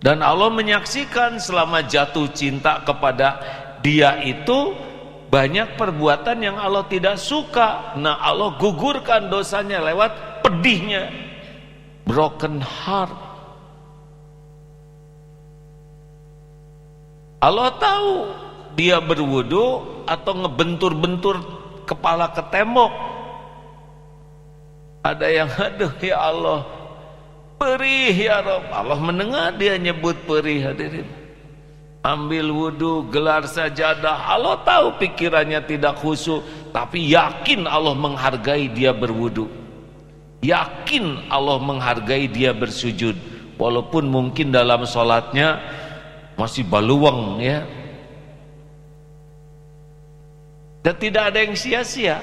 Dan 0.00 0.24
Allah 0.24 0.48
menyaksikan 0.48 1.36
selama 1.36 1.84
jatuh 1.84 2.24
cinta 2.32 2.80
kepada 2.88 3.36
dia 3.84 4.16
itu 4.24 4.72
banyak 5.28 5.76
perbuatan 5.76 6.40
yang 6.40 6.56
Allah 6.56 6.88
tidak 6.88 7.20
suka. 7.20 8.00
Nah 8.00 8.16
Allah 8.16 8.56
gugurkan 8.56 9.28
dosanya 9.28 9.84
lewat 9.92 10.40
pedihnya. 10.40 11.12
Broken 12.08 12.64
heart. 12.64 13.12
Allah 17.44 17.68
tahu 17.76 18.45
dia 18.76 19.00
berwudu 19.00 19.82
atau 20.04 20.32
ngebentur-bentur 20.44 21.40
kepala 21.88 22.30
ke 22.30 22.44
tembok. 22.52 22.92
Ada 25.00 25.26
yang 25.32 25.50
aduh 25.56 25.94
ya 26.04 26.16
Allah 26.20 26.60
perih 27.56 28.12
ya 28.12 28.44
Rob. 28.44 28.64
Allah 28.68 28.98
mendengar 29.00 29.56
dia 29.56 29.80
nyebut 29.80 30.14
perih 30.28 30.60
hadirin. 30.60 31.08
Ambil 32.06 32.54
wudu, 32.54 33.10
gelar 33.10 33.42
sajadah. 33.50 34.30
Allah 34.30 34.62
tahu 34.62 34.94
pikirannya 35.02 35.58
tidak 35.66 35.98
khusyuk, 35.98 36.38
tapi 36.70 37.02
yakin 37.02 37.66
Allah 37.66 37.98
menghargai 37.98 38.70
dia 38.70 38.94
berwudu. 38.94 39.50
Yakin 40.38 41.26
Allah 41.26 41.58
menghargai 41.58 42.30
dia 42.30 42.54
bersujud. 42.54 43.18
Walaupun 43.58 44.06
mungkin 44.06 44.54
dalam 44.54 44.86
sholatnya 44.86 45.58
masih 46.38 46.62
baluang 46.68 47.42
ya 47.42 47.66
dan 50.86 50.94
tidak 51.02 51.34
ada 51.34 51.42
yang 51.42 51.58
sia-sia. 51.58 52.22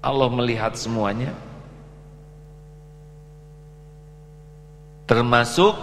Allah 0.00 0.32
melihat 0.32 0.72
semuanya. 0.72 1.36
Termasuk 5.04 5.76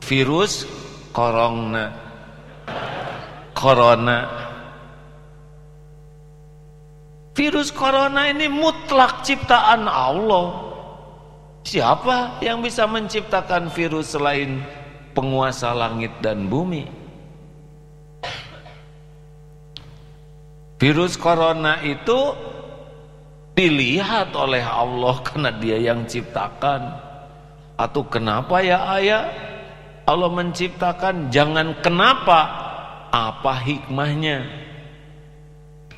virus 0.00 0.64
corona. 1.12 1.92
Corona. 3.52 4.20
Virus 7.36 7.68
corona 7.68 8.32
ini 8.32 8.48
mutlak 8.48 9.28
ciptaan 9.28 9.84
Allah. 9.84 10.72
Siapa 11.68 12.40
yang 12.40 12.64
bisa 12.64 12.88
menciptakan 12.88 13.68
virus 13.68 14.16
selain 14.16 14.64
penguasa 15.12 15.76
langit 15.76 16.16
dan 16.24 16.48
bumi. 16.48 16.97
Virus 20.78 21.18
corona 21.18 21.82
itu 21.82 22.34
dilihat 23.58 24.30
oleh 24.38 24.62
Allah 24.62 25.18
karena 25.26 25.50
dia 25.50 25.78
yang 25.78 26.06
ciptakan. 26.06 27.10
Atau 27.78 28.06
kenapa 28.06 28.62
ya 28.62 28.86
ayah? 28.98 29.26
Allah 30.08 30.32
menciptakan 30.32 31.28
jangan 31.28 31.76
kenapa, 31.84 32.40
apa 33.12 33.54
hikmahnya? 33.60 34.46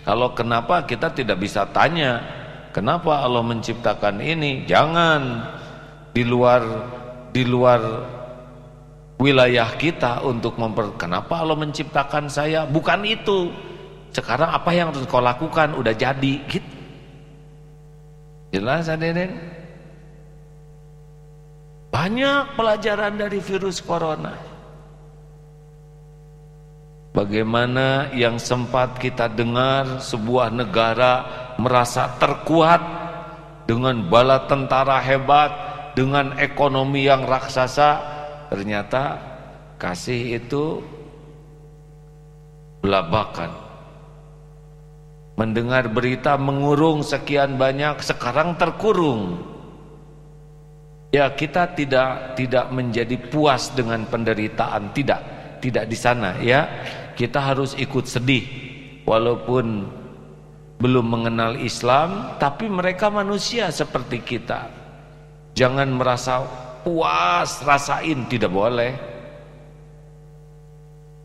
Kalau 0.02 0.34
kenapa 0.34 0.82
kita 0.82 1.14
tidak 1.14 1.38
bisa 1.38 1.68
tanya, 1.70 2.18
kenapa 2.74 3.22
Allah 3.22 3.44
menciptakan 3.46 4.18
ini? 4.18 4.66
Jangan 4.66 5.46
di 6.10 6.26
luar 6.26 6.62
di 7.30 7.46
luar 7.46 7.80
wilayah 9.20 9.70
kita 9.78 10.26
untuk 10.26 10.58
memper 10.58 10.96
kenapa 10.98 11.44
Allah 11.44 11.54
menciptakan 11.54 12.26
saya 12.26 12.66
bukan 12.66 13.06
itu 13.06 13.52
sekarang 14.10 14.50
apa 14.50 14.70
yang 14.74 14.90
harus 14.90 15.06
kau 15.06 15.22
lakukan? 15.22 15.74
Udah 15.78 15.94
jadi 15.94 16.34
gitu. 16.50 16.70
Jelas 18.50 18.90
hadirin 18.90 19.38
banyak 21.94 22.58
pelajaran 22.58 23.14
dari 23.14 23.38
virus 23.38 23.78
corona. 23.78 24.34
Bagaimana 27.10 28.10
yang 28.14 28.38
sempat 28.38 28.98
kita 28.98 29.26
dengar 29.30 29.98
sebuah 29.98 30.54
negara 30.54 31.26
merasa 31.58 32.06
terkuat 32.22 32.78
dengan 33.66 34.06
bala 34.06 34.46
tentara 34.46 35.02
hebat 35.02 35.50
dengan 35.98 36.38
ekonomi 36.38 37.06
yang 37.06 37.26
raksasa 37.26 37.98
ternyata 38.46 39.18
kasih 39.78 40.38
itu 40.38 40.78
belabakan 42.78 43.69
mendengar 45.40 45.88
berita 45.88 46.36
mengurung 46.36 47.00
sekian 47.00 47.56
banyak 47.56 48.04
sekarang 48.04 48.60
terkurung. 48.60 49.40
Ya 51.16 51.32
kita 51.32 51.72
tidak 51.72 52.36
tidak 52.36 52.68
menjadi 52.68 53.16
puas 53.32 53.72
dengan 53.72 54.04
penderitaan. 54.04 54.92
Tidak 54.92 55.20
tidak 55.64 55.88
di 55.88 55.96
sana 55.96 56.36
ya. 56.44 56.68
Kita 57.16 57.40
harus 57.40 57.72
ikut 57.80 58.04
sedih. 58.04 58.44
Walaupun 59.08 59.88
belum 60.76 61.06
mengenal 61.08 61.56
Islam 61.56 62.36
tapi 62.36 62.68
mereka 62.68 63.08
manusia 63.08 63.72
seperti 63.72 64.20
kita. 64.20 64.68
Jangan 65.56 65.88
merasa 65.88 66.44
puas 66.84 67.64
rasain 67.64 68.28
tidak 68.28 68.52
boleh. 68.52 68.92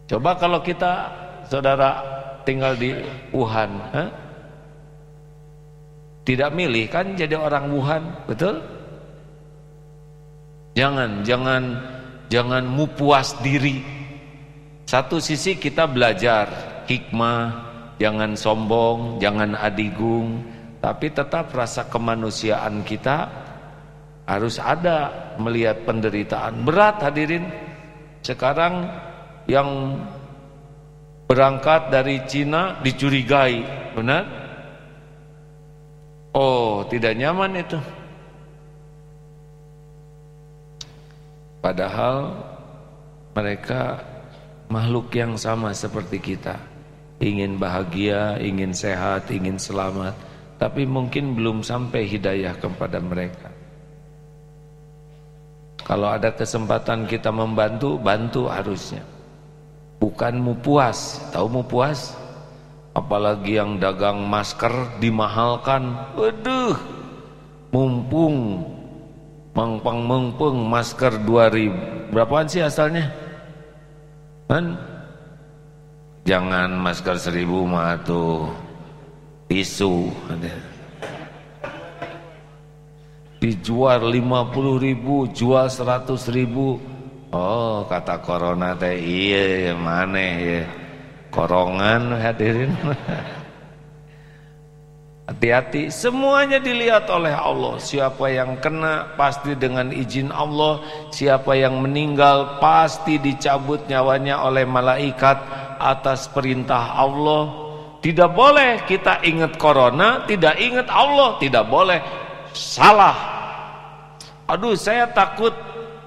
Coba 0.07 0.39
kalau 0.39 0.63
kita 0.63 1.11
saudara 1.51 2.15
tinggal 2.45 2.77
di 2.77 2.93
Wuhan. 3.33 3.71
Hah? 3.91 4.09
tidak 6.25 6.49
milih 6.57 6.89
kan 6.89 7.13
jadi 7.13 7.37
orang 7.37 7.69
Wuhan 7.69 8.03
betul? 8.25 8.57
Jangan 10.75 11.23
jangan 11.23 11.63
jangan 12.27 12.65
mu 12.65 12.89
puas 12.89 13.37
diri. 13.45 13.79
Satu 14.89 15.21
sisi 15.21 15.55
kita 15.55 15.85
belajar 15.85 16.49
hikmah 16.89 17.63
jangan 18.01 18.33
sombong 18.35 19.21
jangan 19.21 19.55
adigung 19.55 20.43
tapi 20.83 21.13
tetap 21.13 21.53
rasa 21.55 21.87
kemanusiaan 21.87 22.83
kita 22.83 23.29
harus 24.25 24.57
ada 24.57 25.13
melihat 25.37 25.85
penderitaan. 25.85 26.65
Berat 26.65 26.99
hadirin 27.05 27.45
sekarang 28.25 28.89
yang 29.45 30.01
berangkat 31.25 31.89
dari 31.89 32.21
Cina 32.29 32.77
dicurigai 32.81 33.65
benar? 33.97 34.23
Oh 36.35 36.85
tidak 36.85 37.17
nyaman 37.17 37.61
itu. 37.61 37.79
Padahal 41.63 42.29
mereka 43.33 43.97
makhluk 44.69 45.09
yang 45.17 45.33
sama 45.33 45.73
seperti 45.73 46.21
kita. 46.21 46.61
Ingin 47.17 47.55
bahagia, 47.55 48.37
ingin 48.43 48.75
sehat, 48.75 49.31
ingin 49.31 49.57
selamat 49.57 50.13
tapi 50.55 50.87
mungkin 50.87 51.35
belum 51.35 51.63
sampai 51.63 52.07
hidayah 52.07 52.55
kepada 52.55 52.99
mereka. 53.03 53.51
Kalau 55.83 56.09
ada 56.09 56.31
kesempatan 56.31 57.05
kita 57.05 57.29
membantu, 57.29 57.99
bantu 57.99 58.47
harusnya 58.47 59.14
bukan 60.05 60.37
mu 60.37 60.53
puas 60.61 61.17
tahu 61.33 61.49
mu 61.49 61.63
puas? 61.65 62.13
Apalagi 62.93 63.57
yang 63.57 63.81
dagang 63.81 64.21
masker 64.29 65.01
dimahalkan. 65.01 65.97
Waduh 66.13 66.77
mumpung 67.73 68.63
mangpang 69.51 69.99
mengpeng 70.05 70.63
masker 70.63 71.19
2000 71.25 72.13
berapaan 72.13 72.47
sih 72.47 72.61
asalnya? 72.61 73.09
Kan? 74.45 74.77
Jangan 76.23 76.69
masker 76.77 77.17
1000 77.17 77.43
mah 77.65 77.97
tuh 78.05 78.47
tisu. 79.49 80.07
Dijual 83.41 84.01
50 84.09 84.85
ribu 84.85 85.27
jual 85.35 85.67
100 85.67 86.15
ribu 86.31 86.79
Oh 87.33 87.85
kata 87.89 88.21
corona 88.21 88.77
teh 88.77 88.97
iya 88.99 89.71
ya 89.71 89.73
mana 89.73 90.19
ya 90.19 90.61
korongan 91.35 92.15
hadirin. 92.15 92.71
Hati-hati 95.25 95.89
semuanya 95.89 96.61
dilihat 96.61 97.09
oleh 97.09 97.33
Allah. 97.33 97.81
Siapa 97.81 98.29
yang 98.29 98.61
kena 98.61 99.17
pasti 99.17 99.57
dengan 99.57 99.89
izin 99.89 100.29
Allah. 100.29 100.85
Siapa 101.09 101.57
yang 101.57 101.81
meninggal 101.81 102.61
pasti 102.61 103.17
dicabut 103.17 103.89
nyawanya 103.89 104.45
oleh 104.45 104.69
malaikat 104.69 105.41
atas 105.81 106.29
perintah 106.29 106.93
Allah. 106.93 107.49
Tidak 108.05 108.29
boleh 108.37 108.85
kita 108.85 109.25
ingat 109.25 109.57
corona 109.57 110.29
tidak 110.29 110.61
ingat 110.61 110.85
Allah 110.93 111.41
tidak 111.41 111.65
boleh. 111.73 111.97
Salah. 112.53 113.17
Aduh 114.45 114.77
saya 114.77 115.09
takut 115.09 115.57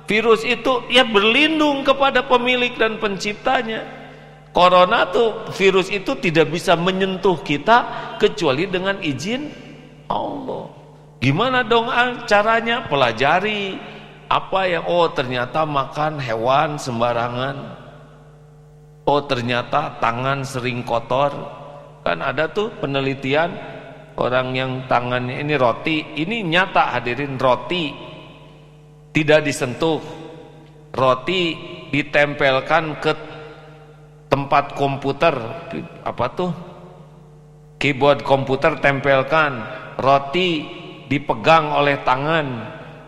Virus 0.09 0.41
itu 0.41 0.89
ya 0.89 1.05
berlindung 1.05 1.85
kepada 1.85 2.25
pemilik 2.25 2.73
dan 2.81 2.97
penciptanya. 2.97 3.85
Corona 4.57 5.05
tuh 5.13 5.53
virus 5.53 5.93
itu 5.93 6.17
tidak 6.17 6.49
bisa 6.49 6.73
menyentuh 6.73 7.37
kita 7.45 7.85
kecuali 8.17 8.65
dengan 8.65 8.97
izin 9.05 9.53
Allah. 10.09 10.73
Gimana 11.21 11.61
dong 11.61 11.93
ah, 11.93 12.25
caranya? 12.25 12.89
Pelajari 12.89 13.77
apa 14.33 14.61
yang 14.65 14.89
oh 14.89 15.13
ternyata 15.13 15.69
makan 15.69 16.17
hewan 16.17 16.81
sembarangan. 16.81 17.57
Oh 19.05 19.21
ternyata 19.29 20.01
tangan 20.01 20.41
sering 20.41 20.89
kotor. 20.89 21.37
Kan 22.01 22.25
ada 22.25 22.49
tuh 22.49 22.73
penelitian 22.81 23.53
orang 24.17 24.57
yang 24.57 24.89
tangannya 24.89 25.45
ini 25.45 25.53
roti, 25.61 26.17
ini 26.17 26.41
nyata 26.49 26.97
hadirin 26.97 27.37
roti 27.37 28.08
tidak 29.13 29.45
disentuh. 29.45 30.01
Roti 30.89 31.55
ditempelkan 31.95 32.99
ke 32.99 33.13
tempat 34.27 34.75
komputer 34.75 35.35
apa 36.03 36.27
tuh? 36.33 36.51
Keyboard 37.79 38.27
komputer 38.27 38.81
tempelkan. 38.83 39.63
Roti 40.01 40.67
dipegang 41.07 41.71
oleh 41.77 42.03
tangan. 42.03 42.47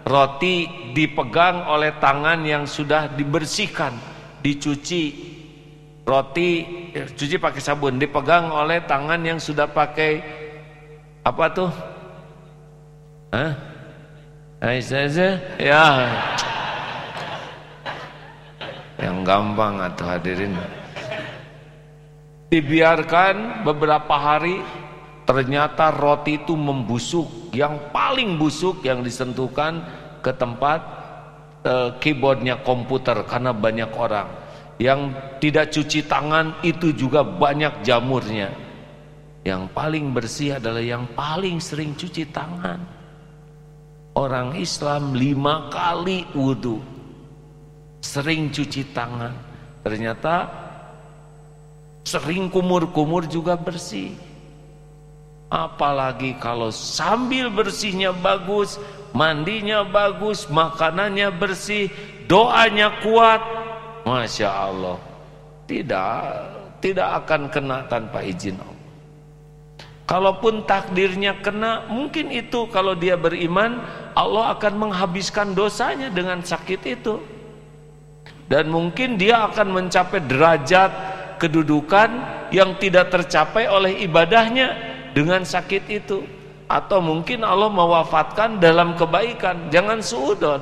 Roti 0.07 0.67
dipegang 0.95 1.67
oleh 1.67 1.99
tangan 1.99 2.43
yang 2.47 2.65
sudah 2.65 3.11
dibersihkan 3.15 3.95
dicuci. 4.41 5.31
Roti 6.07 6.51
ya, 6.91 7.07
cuci 7.07 7.37
pakai 7.39 7.63
sabun 7.63 8.01
dipegang 8.01 8.51
oleh 8.51 8.83
tangan 8.83 9.21
yang 9.23 9.39
sudah 9.39 9.71
pakai 9.71 10.19
apa 11.23 11.45
tuh? 11.55 11.71
Hah? 13.31 13.70
Aisyah 14.61 15.57
ya. 15.57 15.85
Yang 19.01 19.17
gampang 19.25 19.81
atau 19.81 20.05
hadirin. 20.05 20.53
Dibiarkan 22.53 23.65
beberapa 23.65 24.13
hari 24.21 24.61
ternyata 25.25 25.89
roti 25.89 26.45
itu 26.45 26.53
membusuk. 26.61 27.57
Yang 27.57 27.89
paling 27.89 28.37
busuk 28.37 28.85
yang 28.85 29.01
disentuhkan 29.01 29.81
ke 30.21 30.29
tempat 30.37 30.85
uh, 31.65 31.97
keyboardnya 31.97 32.61
komputer 32.61 33.17
karena 33.25 33.57
banyak 33.57 33.89
orang. 33.97 34.29
Yang 34.77 35.01
tidak 35.41 35.73
cuci 35.73 36.05
tangan 36.05 36.61
itu 36.61 36.93
juga 36.93 37.25
banyak 37.25 37.81
jamurnya. 37.81 38.53
Yang 39.41 39.73
paling 39.73 40.13
bersih 40.13 40.61
adalah 40.61 40.85
yang 40.85 41.09
paling 41.17 41.65
sering 41.65 41.97
cuci 41.97 42.29
tangan 42.29 43.00
orang 44.15 44.59
Islam 44.59 45.15
lima 45.15 45.71
kali 45.71 46.27
wudhu 46.35 46.83
sering 48.03 48.51
cuci 48.51 48.91
tangan. 48.91 49.35
Ternyata 49.81 50.49
sering 52.05 52.53
kumur-kumur 52.53 53.25
juga 53.29 53.57
bersih. 53.57 54.17
Apalagi 55.51 56.39
kalau 56.39 56.71
sambil 56.71 57.51
bersihnya 57.51 58.15
bagus 58.15 58.79
mandinya 59.11 59.83
bagus 59.83 60.47
makanannya 60.47 61.27
bersih 61.35 61.91
doanya 62.31 62.95
kuat 63.03 63.43
Masya 64.07 64.51
Allah. 64.51 64.99
Tidak 65.67 66.23
tidak 66.81 67.09
akan 67.25 67.51
kena 67.53 67.85
tanpa 67.87 68.25
izin 68.25 68.57
Allah 68.59 68.80
Kalaupun 70.11 70.67
takdirnya 70.67 71.39
kena, 71.39 71.87
mungkin 71.87 72.35
itu 72.35 72.67
kalau 72.75 72.99
dia 72.99 73.15
beriman, 73.15 73.79
Allah 74.19 74.59
akan 74.59 74.91
menghabiskan 74.91 75.55
dosanya 75.55 76.11
dengan 76.11 76.43
sakit 76.43 76.83
itu. 76.83 77.23
Dan 78.51 78.75
mungkin 78.75 79.15
dia 79.15 79.47
akan 79.47 79.71
mencapai 79.71 80.19
derajat 80.27 80.91
kedudukan 81.39 82.11
yang 82.51 82.75
tidak 82.83 83.15
tercapai 83.15 83.71
oleh 83.71 84.03
ibadahnya 84.03 84.75
dengan 85.15 85.47
sakit 85.47 85.87
itu. 85.87 86.27
Atau 86.67 86.99
mungkin 86.99 87.47
Allah 87.47 87.71
mewafatkan 87.71 88.59
dalam 88.59 88.99
kebaikan, 88.99 89.71
jangan 89.71 90.03
suudon. 90.03 90.59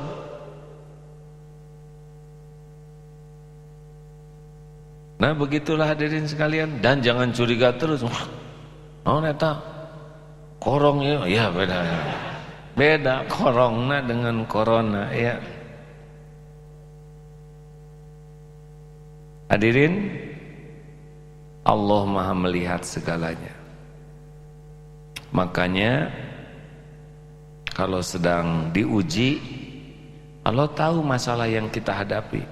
Nah 5.17 5.33
begitulah 5.33 5.89
hadirin 5.89 6.29
sekalian 6.29 6.85
dan 6.85 7.01
jangan 7.01 7.33
curiga 7.33 7.73
terus. 7.73 8.05
Oh 9.09 9.25
neta 9.25 9.57
korong 10.61 11.01
ya, 11.01 11.25
ya 11.25 11.45
beda. 11.49 11.81
Beda 12.77 13.25
korongna 13.25 14.05
dengan 14.05 14.45
corona 14.45 15.09
ya. 15.17 15.41
Hadirin 19.49 20.13
Allah 21.65 22.03
Maha 22.05 22.37
melihat 22.37 22.85
segalanya. 22.85 23.57
Makanya 25.33 26.13
kalau 27.73 28.05
sedang 28.05 28.69
diuji 28.77 29.41
Allah 30.45 30.69
tahu 30.69 31.01
masalah 31.01 31.49
yang 31.49 31.73
kita 31.73 31.97
hadapi. 31.97 32.45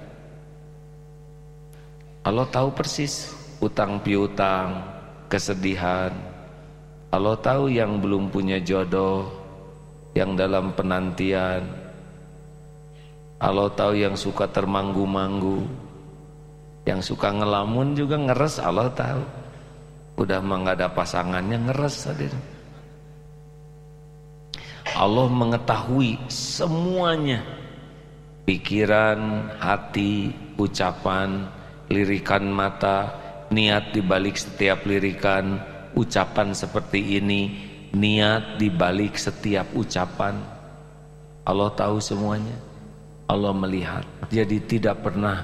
Allah 2.25 2.49
tahu 2.49 2.73
persis 2.73 3.29
utang 3.61 4.01
piutang, 4.01 4.81
kesedihan, 5.29 6.36
Allah 7.07 7.35
tahu 7.39 7.71
yang 7.71 8.03
belum 8.03 8.27
punya 8.27 8.59
jodoh 8.59 9.31
Yang 10.11 10.31
dalam 10.43 10.75
penantian. 10.75 11.63
Allah 13.37 13.69
tahu 13.71 13.93
yang 13.95 14.17
suka 14.17 14.49
termanggu-manggu 14.49 15.63
Yang 16.83 17.13
suka 17.13 17.31
ngelamun 17.31 17.95
juga 17.95 18.15
ngeres 18.19 18.59
Allah 18.59 18.91
tahu. 18.91 19.23
Udah 20.17 20.41
mah 20.41 20.57
nggak 20.65 20.77
ada 20.81 20.89
pasangannya 20.89 21.57
ngeres 21.69 22.09
hadir. 22.09 22.33
Allah 24.97 25.29
mengetahui 25.29 26.17
semuanya. 26.25 27.45
Pikiran, 28.49 29.51
hati, 29.61 30.33
ucapan, 30.57 31.45
lirikan 31.91 32.49
mata, 32.49 33.13
niat 33.53 33.93
dibalik 33.93 34.39
setiap 34.39 34.87
lirikan, 34.89 35.61
ucapan 35.97 36.53
seperti 36.53 37.17
ini, 37.17 37.57
niat 37.91 38.61
dibalik 38.61 39.17
setiap 39.17 39.73
ucapan. 39.73 40.37
Allah 41.41 41.73
tahu 41.73 41.97
semuanya. 41.97 42.53
Allah 43.25 43.51
melihat. 43.51 44.05
Jadi 44.29 44.61
tidak 44.63 45.01
pernah 45.01 45.43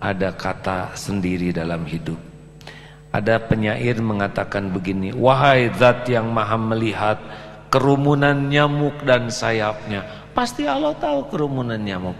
ada 0.00 0.32
kata 0.32 0.96
sendiri 0.96 1.52
dalam 1.52 1.84
hidup. 1.84 2.18
Ada 3.12 3.36
penyair 3.44 4.00
mengatakan 4.00 4.72
begini, 4.72 5.12
wahai 5.12 5.68
zat 5.76 6.08
yang 6.08 6.32
maha 6.32 6.56
melihat 6.56 7.20
kerumunan 7.68 8.48
nyamuk 8.48 8.96
dan 9.04 9.28
sayapnya. 9.28 10.32
Pasti 10.32 10.64
Allah 10.64 10.96
tahu 10.96 11.28
kerumunan 11.28 11.76
nyamuk 11.76 12.16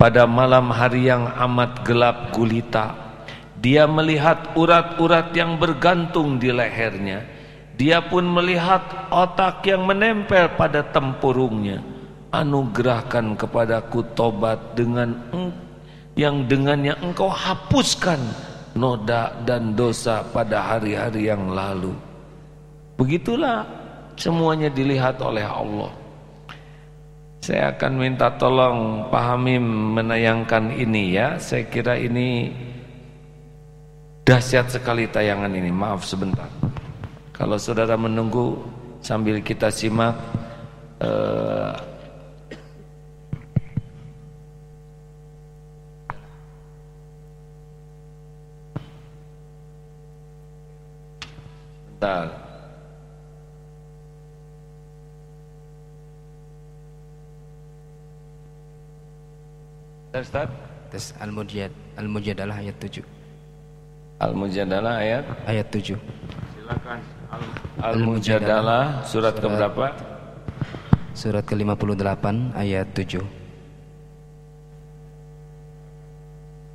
pada 0.00 0.24
malam 0.24 0.72
hari 0.72 1.12
yang 1.12 1.28
amat 1.28 1.84
gelap 1.84 2.32
gulita 2.32 3.09
dia 3.60 3.84
melihat 3.84 4.56
urat-urat 4.56 5.36
yang 5.36 5.60
bergantung 5.60 6.40
di 6.40 6.48
lehernya. 6.48 7.20
Dia 7.76 8.00
pun 8.00 8.24
melihat 8.24 9.12
otak 9.12 9.68
yang 9.68 9.84
menempel 9.84 10.56
pada 10.56 10.80
tempurungnya. 10.88 11.84
Anugerahkan 12.32 13.36
kepadaku 13.36 14.00
tobat 14.16 14.72
dengan 14.72 15.12
yang 16.16 16.48
dengannya 16.48 16.96
engkau 17.04 17.28
hapuskan 17.28 18.20
noda 18.72 19.36
dan 19.44 19.76
dosa 19.76 20.24
pada 20.32 20.60
hari-hari 20.60 21.28
yang 21.28 21.52
lalu. 21.52 21.92
Begitulah 22.96 23.64
semuanya 24.16 24.72
dilihat 24.72 25.20
oleh 25.20 25.44
Allah. 25.44 25.92
Saya 27.40 27.72
akan 27.72 27.92
minta 27.96 28.28
tolong 28.36 29.08
pahami 29.08 29.56
menayangkan 29.96 30.76
ini 30.76 31.16
ya. 31.16 31.40
Saya 31.40 31.64
kira 31.64 31.96
ini 31.96 32.52
dahsyat 34.30 34.70
sekali 34.70 35.10
tayangan 35.10 35.50
ini. 35.50 35.74
Maaf 35.74 36.06
sebentar. 36.06 36.46
Kalau 37.34 37.58
saudara 37.58 37.98
menunggu 37.98 38.62
sambil 39.02 39.42
kita 39.42 39.66
simak 39.74 40.14
uh, 41.02 41.74
Bentar. 52.00 52.32
Ustaz? 60.16 60.48
Tes 60.88 61.12
Al-Mujad 61.20 61.72
Al-Mujadalah 62.00 62.64
ayat 62.64 62.76
7. 62.80 63.19
Al-Mujadalah 64.20 65.00
ayat 65.00 65.24
ayat 65.48 65.66
7. 65.72 65.96
Silakan. 65.96 67.00
Al-Mujadalah 67.80 69.00
surat, 69.08 69.32
surat 69.32 69.40
ke 69.40 69.46
berapa? 69.48 69.96
Surat 71.16 71.40
ke-58 71.48 72.52
ayat 72.52 72.92
7. 72.92 73.24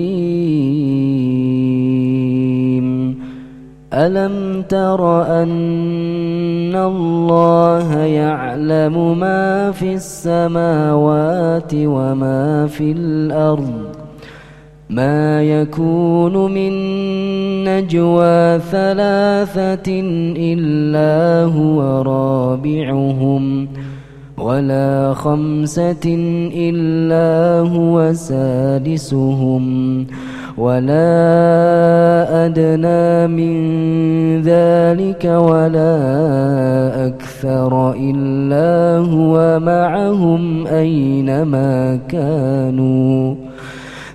ألم 3.94 4.62
تر 4.62 5.24
أن 5.44 6.76
الله 6.76 7.98
يعلم 7.98 9.20
ما 9.20 9.72
في 9.72 9.94
السماوات 9.94 11.72
وما 11.74 12.68
في 12.68 12.92
الأرض؟ 12.92 14.02
ما 14.90 15.44
يكون 15.44 16.52
من 16.54 16.74
نجوى 17.64 18.60
ثلاثة 18.60 20.00
إلا 20.38 21.44
هو 21.44 22.02
رابعهم. 22.02 23.68
ولا 24.42 25.14
خمسة 25.14 26.06
إلا 26.56 27.60
هو 27.70 28.14
سادسهم 28.14 29.66
ولا 30.58 31.06
أدنى 32.46 33.28
من 33.28 33.56
ذلك 34.42 35.26
ولا 35.26 35.98
أكثر 37.08 37.94
إلا 37.94 38.98
هو 38.98 39.60
معهم 39.60 40.68
أينما 40.68 42.00
كانوا. 42.10 43.36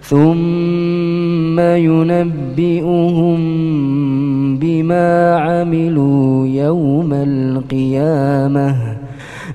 ثم 0.03 1.61
ينبئهم 1.61 3.39
بما 4.59 5.37
عملوا 5.37 6.47
يوم 6.47 7.13
القيامة. 7.13 9.06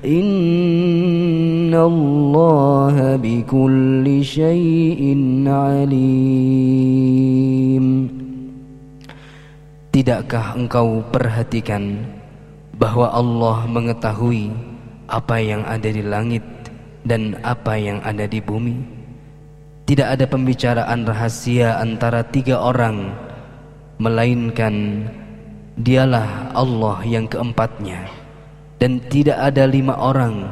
Inna 0.02 1.86
Allah 1.86 3.14
bikulli 3.22 4.18
syai'in 4.18 5.46
alim. 5.46 6.02
Tidakkah 9.94 10.58
engkau 10.58 11.06
perhatikan 11.06 12.02
bahwa 12.74 13.14
Allah 13.14 13.62
mengetahui 13.70 14.50
apa 15.06 15.38
yang 15.38 15.62
ada 15.70 15.86
di 15.86 16.02
langit 16.02 16.42
dan 17.06 17.38
apa 17.46 17.78
yang 17.78 18.02
ada 18.02 18.26
di 18.26 18.42
bumi? 18.42 18.82
Tidak 19.86 20.18
ada 20.18 20.26
pembicaraan 20.26 21.06
rahasia 21.06 21.78
antara 21.78 22.26
tiga 22.26 22.58
orang 22.58 23.30
Melainkan 24.02 25.06
dialah 25.78 26.50
Allah 26.58 27.06
yang 27.06 27.30
keempatnya 27.30 28.21
dan 28.82 28.98
tidak 29.06 29.38
ada 29.38 29.62
lima 29.62 29.94
orang 29.94 30.42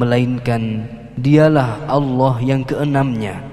melainkan 0.00 0.88
dialah 1.20 1.84
Allah 1.84 2.40
yang 2.40 2.64
keenamnya. 2.64 3.44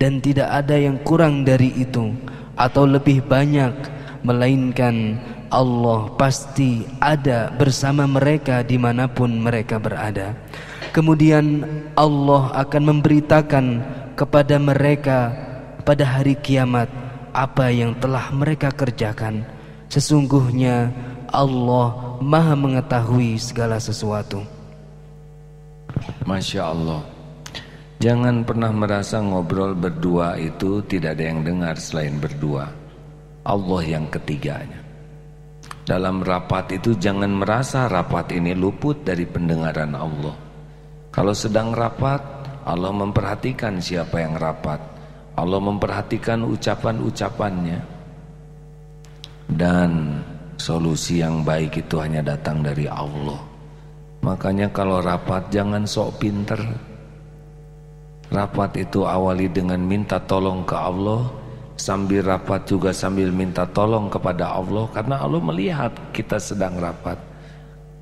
Dan 0.00 0.16
tidak 0.24 0.48
ada 0.48 0.80
yang 0.80 0.96
kurang 1.04 1.44
dari 1.44 1.76
itu 1.76 2.16
atau 2.56 2.88
lebih 2.88 3.20
banyak 3.20 3.76
melainkan 4.24 5.20
Allah 5.52 6.08
pasti 6.16 6.88
ada 7.04 7.52
bersama 7.52 8.08
mereka 8.08 8.64
di 8.64 8.80
mana 8.80 9.12
pun 9.12 9.28
mereka 9.28 9.76
berada. 9.76 10.32
Kemudian 10.96 11.60
Allah 12.00 12.48
akan 12.64 12.96
memberitakan 12.96 13.66
kepada 14.16 14.56
mereka 14.56 15.36
pada 15.84 16.08
hari 16.08 16.32
kiamat 16.40 16.88
apa 17.36 17.68
yang 17.68 17.92
telah 18.00 18.32
mereka 18.32 18.72
kerjakan. 18.72 19.44
Sesungguhnya 19.92 20.96
Allah 21.28 22.09
maha 22.20 22.52
mengetahui 22.52 23.40
segala 23.40 23.80
sesuatu. 23.80 24.44
Masya 26.28 26.62
Allah. 26.62 27.02
Jangan 28.00 28.44
pernah 28.48 28.72
merasa 28.72 29.20
ngobrol 29.20 29.76
berdua 29.76 30.36
itu 30.40 30.80
tidak 30.88 31.20
ada 31.20 31.24
yang 31.32 31.40
dengar 31.44 31.76
selain 31.76 32.16
berdua. 32.16 32.68
Allah 33.44 33.82
yang 33.84 34.08
ketiganya. 34.08 34.80
Dalam 35.84 36.22
rapat 36.22 36.76
itu 36.76 36.96
jangan 36.96 37.32
merasa 37.32 37.88
rapat 37.88 38.36
ini 38.36 38.56
luput 38.56 39.04
dari 39.04 39.24
pendengaran 39.24 39.96
Allah. 39.96 40.36
Kalau 41.10 41.34
sedang 41.34 41.74
rapat 41.74 42.20
Allah 42.64 42.92
memperhatikan 42.92 43.80
siapa 43.80 44.20
yang 44.20 44.36
rapat. 44.36 44.78
Allah 45.34 45.60
memperhatikan 45.60 46.44
ucapan-ucapannya. 46.44 47.80
Dan 49.50 50.20
Solusi 50.60 51.24
yang 51.24 51.40
baik 51.40 51.88
itu 51.88 51.96
hanya 52.04 52.20
datang 52.20 52.60
dari 52.60 52.84
Allah. 52.84 53.40
Makanya 54.20 54.68
kalau 54.68 55.00
rapat 55.00 55.48
jangan 55.48 55.88
sok 55.88 56.20
pinter. 56.20 56.60
Rapat 58.28 58.76
itu 58.76 59.08
awali 59.08 59.48
dengan 59.48 59.80
minta 59.80 60.20
tolong 60.20 60.60
ke 60.68 60.76
Allah. 60.76 61.32
Sambil 61.80 62.28
rapat 62.28 62.68
juga 62.68 62.92
sambil 62.92 63.32
minta 63.32 63.64
tolong 63.72 64.12
kepada 64.12 64.60
Allah. 64.60 64.84
Karena 64.92 65.24
Allah 65.24 65.40
melihat 65.40 65.96
kita 66.12 66.36
sedang 66.36 66.76
rapat. 66.76 67.16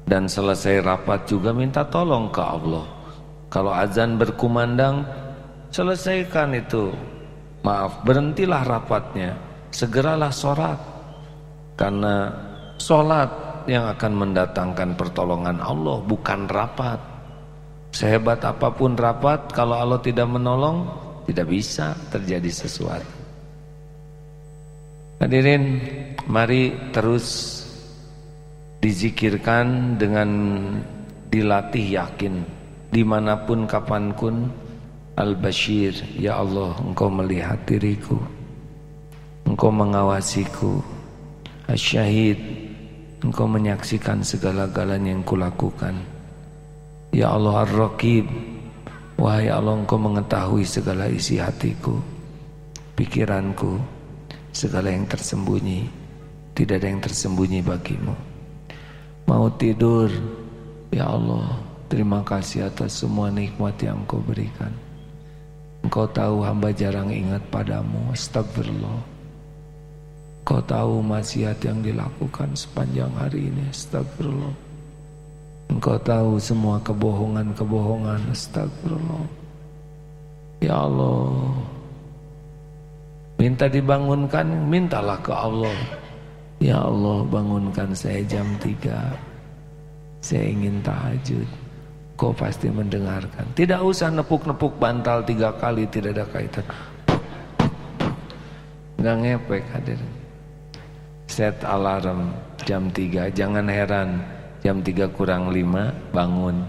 Dan 0.02 0.26
selesai 0.26 0.82
rapat 0.82 1.30
juga 1.30 1.54
minta 1.54 1.86
tolong 1.86 2.26
ke 2.34 2.42
Allah. 2.42 2.90
Kalau 3.54 3.70
azan 3.70 4.18
berkumandang, 4.18 5.06
selesaikan 5.70 6.58
itu. 6.58 6.90
Maaf, 7.62 8.02
berhentilah 8.02 8.66
rapatnya. 8.66 9.38
Segeralah 9.70 10.34
sholat. 10.34 10.80
Karena 11.78 12.47
Sholat 12.78 13.30
yang 13.68 13.90
akan 13.90 14.12
mendatangkan 14.14 14.96
pertolongan 14.96 15.60
Allah 15.60 15.98
bukan 16.00 16.48
rapat. 16.48 16.96
Sehebat 17.92 18.40
apa 18.46 18.70
pun 18.72 18.94
rapat 18.94 19.50
kalau 19.52 19.76
Allah 19.76 20.00
tidak 20.00 20.30
menolong 20.30 20.88
tidak 21.28 21.50
bisa 21.50 21.92
terjadi 22.08 22.48
sesuatu. 22.48 23.16
Hadirin, 25.18 25.82
mari 26.30 26.72
terus 26.94 27.58
dizikirkan 28.78 29.98
dengan 29.98 30.30
dilatih 31.28 31.84
yakin 31.98 32.34
di 32.88 33.02
mana 33.04 33.36
pun 33.44 33.68
kapan 33.68 34.14
pun. 34.16 34.36
Al-Bashir 35.18 36.14
Ya 36.14 36.38
Allah 36.38 36.78
engkau 36.78 37.10
melihat 37.10 37.58
diriku 37.66 38.22
Engkau 39.50 39.74
mengawasiku. 39.74 40.78
Asyahid 41.66 42.38
Engkau 43.18 43.50
menyaksikan 43.50 44.22
segala-galanya 44.22 45.10
yang 45.10 45.26
kulakukan. 45.26 45.98
Ya 47.10 47.34
Allah 47.34 47.66
Ar-Raqib 47.66 48.30
Wahai 49.18 49.50
Allah 49.50 49.74
engkau 49.74 49.98
mengetahui 49.98 50.62
segala 50.62 51.10
isi 51.10 51.42
hatiku 51.42 51.98
Pikiranku 52.94 53.82
Segala 54.54 54.94
yang 54.94 55.10
tersembunyi. 55.10 55.90
Tidak 56.54 56.78
ada 56.78 56.86
yang 56.86 57.02
tersembunyi 57.02 57.58
bagimu. 57.66 58.14
Mau 59.26 59.50
tidur 59.58 60.06
Ya 60.94 61.10
Allah 61.10 61.58
Terima 61.88 62.20
kasih 62.20 62.68
atas 62.68 63.00
semua 63.00 63.32
nikmat 63.32 63.80
yang 63.80 64.04
kau 64.04 64.20
berikan. 64.20 64.70
Engkau 65.80 66.04
tahu 66.04 66.44
hamba 66.44 66.68
jarang 66.68 67.08
ingat 67.08 67.40
padamu 67.48 68.12
Astagfirullah 68.12 69.07
Kau 70.48 70.64
tahu 70.64 71.04
maksiat 71.04 71.60
yang 71.60 71.84
dilakukan 71.84 72.56
sepanjang 72.56 73.12
hari 73.20 73.52
ini 73.52 73.68
Astagfirullah. 73.68 74.56
Engkau 75.68 76.00
tahu 76.00 76.40
semua 76.40 76.80
kebohongan-kebohongan 76.88 78.32
Astagfirullah. 78.32 79.28
Ya 80.64 80.88
Allah. 80.88 81.52
Minta 83.36 83.68
dibangunkan 83.68 84.48
Mintalah 84.72 85.20
ke 85.20 85.36
Allah. 85.36 85.76
Ya 86.64 86.80
Allah 86.80 87.28
bangunkan 87.28 87.92
saya 87.92 88.24
jam 88.24 88.48
3 88.56 88.88
Saya 90.24 90.48
ingin 90.48 90.80
tahajud. 90.80 91.44
Kau 92.16 92.32
pasti 92.32 92.72
mendengarkan. 92.72 93.44
Tidak 93.52 93.84
usah 93.84 94.08
nepuk-nepuk 94.08 94.80
bantal 94.80 95.20
tiga 95.28 95.52
kali 95.60 95.84
Tidak 95.92 96.16
ada 96.16 96.24
kaitan. 96.24 96.64
Nggak 98.96 99.16
ngepek 99.20 99.64
hadir 99.76 100.00
Set 101.28 101.60
alarm 101.60 102.32
jam 102.64 102.88
3 102.88 103.28
Jangan 103.36 103.68
heran 103.68 104.24
Jam 104.58 104.82
3 104.82 105.06
kurang 105.14 105.54
5 105.54 106.10
bangun. 106.10 106.66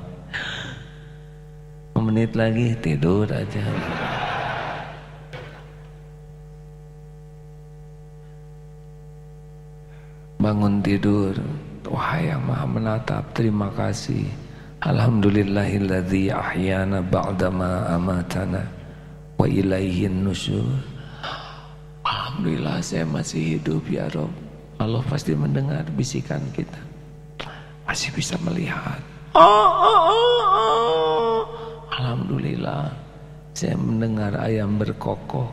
Menit 1.98 2.38
lagi 2.38 2.78
tidur 2.78 3.26
aja. 3.26 3.66
Bangun 10.38 10.86
tidur. 10.86 11.34
Wahai 11.90 12.30
yang 12.30 12.46
maha 12.46 12.66
menatap 12.70 13.26
Terima 13.34 13.74
kasih. 13.74 14.30
Alhamdulillahilladzi 14.86 16.30
ahyana 16.30 17.02
ba'dama 17.02 17.90
amatana 17.98 18.64
Wa 19.34 19.50
ilaihin 19.50 20.30
nusyur. 20.30 20.78
Alhamdulillah 22.06 22.80
saya 22.86 23.04
masih 23.04 23.58
hidup 23.58 23.84
ya 23.90 24.08
Rob 24.14 24.49
Allah 24.80 25.04
pasti 25.12 25.36
mendengar 25.36 25.84
bisikan 25.94 26.40
kita 26.56 26.90
masih 27.90 28.14
bisa 28.14 28.38
melihat. 28.46 29.02
Oh, 29.34 29.42
oh, 29.42 30.02
oh, 30.06 30.42
oh. 30.46 31.40
Alhamdulillah 31.90 32.94
saya 33.58 33.74
mendengar 33.74 34.38
ayam 34.38 34.78
berkokok. 34.78 35.50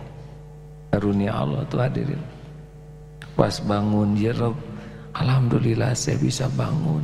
Karunia 0.93 1.33
Allah 1.33 1.65
tuh 1.73 1.81
hadirin. 1.81 2.21
Pas 3.33 3.57
bangun 3.65 4.17
ya 4.21 4.37
Rob, 4.37 4.57
Alhamdulillah 5.17 5.97
saya 5.97 6.21
bisa 6.21 6.45
bangun. 6.53 7.03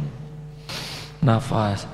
Nafas. 1.25 1.89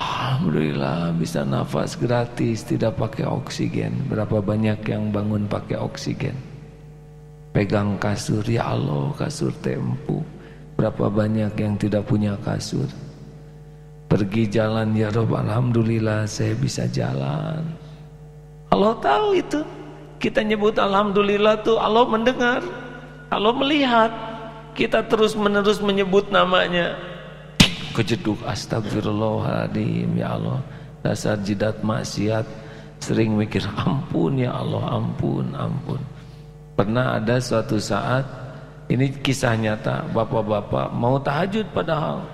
Alhamdulillah 0.00 1.16
bisa 1.16 1.44
nafas 1.48 1.96
gratis, 1.96 2.64
tidak 2.64 3.00
pakai 3.00 3.24
oksigen. 3.24 4.04
Berapa 4.08 4.44
banyak 4.44 4.84
yang 4.84 5.08
bangun 5.08 5.48
pakai 5.48 5.80
oksigen. 5.80 6.49
Pegang 7.50 7.98
kasur, 7.98 8.46
ya 8.46 8.70
Allah 8.70 9.10
kasur 9.18 9.50
tempu 9.58 10.22
Berapa 10.80 11.12
banyak 11.12 11.52
yang 11.60 11.76
tidak 11.76 12.08
punya 12.08 12.40
kasur? 12.40 12.88
Pergi 14.08 14.48
jalan 14.48 14.96
ya 14.96 15.12
Rob 15.12 15.36
Alhamdulillah 15.36 16.24
saya 16.24 16.56
bisa 16.56 16.88
jalan. 16.88 17.60
Allah 18.72 18.96
tahu 18.96 19.36
itu. 19.36 19.60
Kita 20.16 20.40
nyebut 20.40 20.80
Alhamdulillah 20.80 21.60
tuh 21.60 21.76
Allah 21.76 22.08
mendengar 22.08 22.64
Allah 23.28 23.52
melihat. 23.52 24.08
Kita 24.72 25.04
terus 25.04 25.36
menerus 25.36 25.84
menyebut 25.84 26.32
namanya. 26.32 26.96
Kejeduk 27.92 28.40
astagfirullahaladzim 28.48 30.16
ya 30.16 30.40
Allah. 30.40 30.64
Dasar 31.04 31.36
jidat 31.44 31.84
maksiat 31.84 32.48
Sering 33.04 33.36
mikir 33.36 33.64
ampun 33.76 34.40
ya 34.40 34.56
Allah 34.56 34.96
ampun 34.96 35.52
ampun 35.56 36.00
Pernah 36.80 37.20
ada 37.20 37.36
suatu 37.36 37.76
saat 37.76 38.24
ini 38.88 39.12
kisah 39.20 39.52
nyata 39.52 40.00
bapak-bapak 40.16 40.88
mau 40.96 41.20
tahajud 41.20 41.68
padahal. 41.76 42.24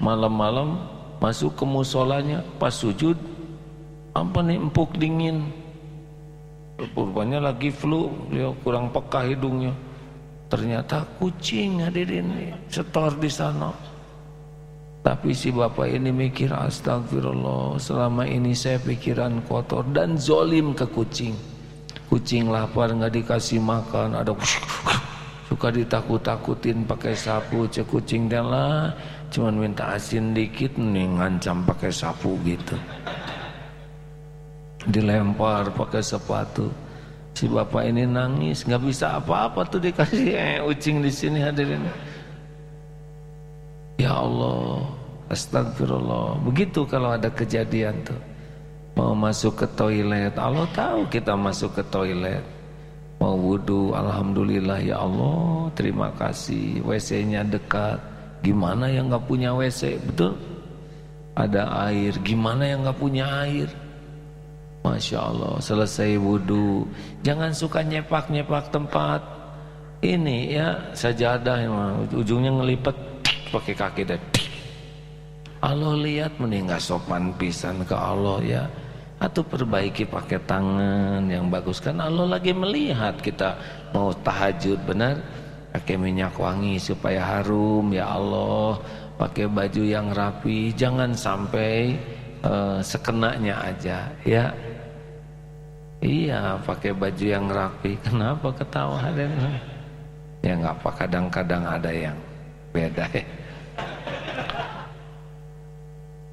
Malam-malam 0.00 0.80
masuk 1.20 1.52
ke 1.52 1.68
musolanya 1.68 2.40
pas 2.56 2.72
sujud 2.72 3.12
apa 4.16 4.40
nih 4.40 4.56
empuk 4.56 4.96
dingin. 4.96 5.52
Rupanya 6.96 7.44
lagi 7.44 7.68
flu 7.68 8.08
dia 8.32 8.48
kurang 8.64 8.88
peka 8.88 9.20
hidungnya. 9.28 9.76
Ternyata 10.48 11.04
kucing 11.20 11.84
hadirin 11.84 12.56
setor 12.72 13.12
di 13.20 13.28
sana. 13.28 13.68
Tapi 15.04 15.36
si 15.36 15.52
bapak 15.52 15.92
ini 15.92 16.08
mikir 16.08 16.56
astagfirullah 16.56 17.76
selama 17.76 18.24
ini 18.24 18.56
saya 18.56 18.80
pikiran 18.80 19.44
kotor 19.44 19.84
dan 19.92 20.16
zolim 20.16 20.72
ke 20.72 20.88
kucing 20.88 21.36
kucing 22.14 22.46
lapar 22.46 22.94
nggak 22.94 23.10
dikasih 23.10 23.58
makan 23.58 24.14
ada 24.14 24.30
suka 25.50 25.74
ditakut-takutin 25.74 26.86
pakai 26.86 27.10
sapu 27.10 27.66
cek 27.66 27.90
kucing 27.90 28.30
lah 28.30 28.94
cuman 29.34 29.66
minta 29.66 29.98
asin 29.98 30.30
dikit 30.30 30.78
nih 30.78 31.10
ngancam 31.10 31.66
pakai 31.66 31.90
sapu 31.90 32.38
gitu. 32.46 32.78
Dilempar 34.86 35.74
pakai 35.74 36.06
sepatu. 36.06 36.70
Si 37.34 37.50
bapak 37.50 37.82
ini 37.82 38.06
nangis 38.06 38.62
nggak 38.62 38.82
bisa 38.86 39.18
apa-apa 39.18 39.66
tuh 39.66 39.82
dikasih 39.82 40.38
eh, 40.38 40.62
ucing 40.62 41.02
di 41.02 41.10
sini 41.10 41.42
hadirin. 41.42 41.82
Ya 43.98 44.14
Allah 44.14 44.86
astagfirullah. 45.34 46.46
Begitu 46.46 46.86
kalau 46.86 47.18
ada 47.18 47.26
kejadian 47.26 48.06
tuh 48.06 48.33
mau 48.94 49.12
masuk 49.14 49.62
ke 49.62 49.66
toilet? 49.74 50.34
Allah 50.38 50.66
tahu 50.74 51.06
kita 51.10 51.34
masuk 51.34 51.78
ke 51.78 51.82
toilet. 51.90 52.42
Mau 53.22 53.38
wudhu 53.38 53.94
Alhamdulillah 53.94 54.82
ya 54.82 55.02
Allah 55.02 55.70
terima 55.78 56.10
kasih. 56.18 56.82
WC-nya 56.82 57.46
dekat. 57.46 57.98
Gimana 58.44 58.90
yang 58.92 59.08
gak 59.08 59.24
punya 59.24 59.56
WC 59.56 59.96
betul? 60.02 60.36
Ada 61.34 61.90
air. 61.90 62.12
Gimana 62.20 62.68
yang 62.68 62.84
gak 62.84 63.00
punya 63.00 63.24
air? 63.46 63.68
Masya 64.84 65.16
Allah 65.16 65.56
selesai 65.64 66.20
wudhu 66.20 66.84
jangan 67.24 67.56
suka 67.56 67.80
nyepak-nyepak 67.80 68.68
tempat. 68.68 69.24
Ini 70.04 70.38
ya 70.52 70.68
sajadah 70.92 71.64
ujungnya 72.12 72.52
ngelipet 72.52 72.92
pakai 73.48 73.72
kaki 73.72 74.02
deh 74.04 74.20
Allah 75.64 75.96
lihat 75.96 76.36
mending 76.36 76.68
gak 76.68 76.82
sopan 76.82 77.32
pisan 77.40 77.80
ke 77.88 77.96
Allah 77.96 78.36
ya 78.44 78.62
atau 79.18 79.42
perbaiki 79.46 80.04
pakai 80.06 80.42
tangan 80.44 81.26
yang 81.30 81.48
bagus. 81.50 81.78
Kan 81.78 82.02
Allah 82.02 82.38
lagi 82.38 82.50
melihat 82.50 83.18
kita 83.18 83.56
mau 83.94 84.10
tahajud 84.10 84.78
benar? 84.84 85.18
Pakai 85.74 85.98
minyak 85.98 86.38
wangi 86.38 86.78
supaya 86.78 87.22
harum 87.22 87.90
ya 87.90 88.14
Allah. 88.14 88.78
Pakai 89.18 89.46
baju 89.46 89.82
yang 89.82 90.10
rapi. 90.10 90.74
Jangan 90.74 91.14
sampai 91.14 91.98
uh, 92.42 92.78
sekenanya 92.82 93.62
aja 93.62 94.10
ya. 94.26 94.54
Iya 96.04 96.60
pakai 96.62 96.92
baju 96.92 97.24
yang 97.24 97.46
rapi. 97.50 97.98
Kenapa 98.06 98.50
ketawa 98.54 98.98
ya 100.44 100.52
nggak 100.60 100.76
apa 100.76 100.90
kadang-kadang 101.00 101.64
ada 101.64 101.88
yang 101.88 102.18
beda 102.76 103.08
ya 103.16 103.24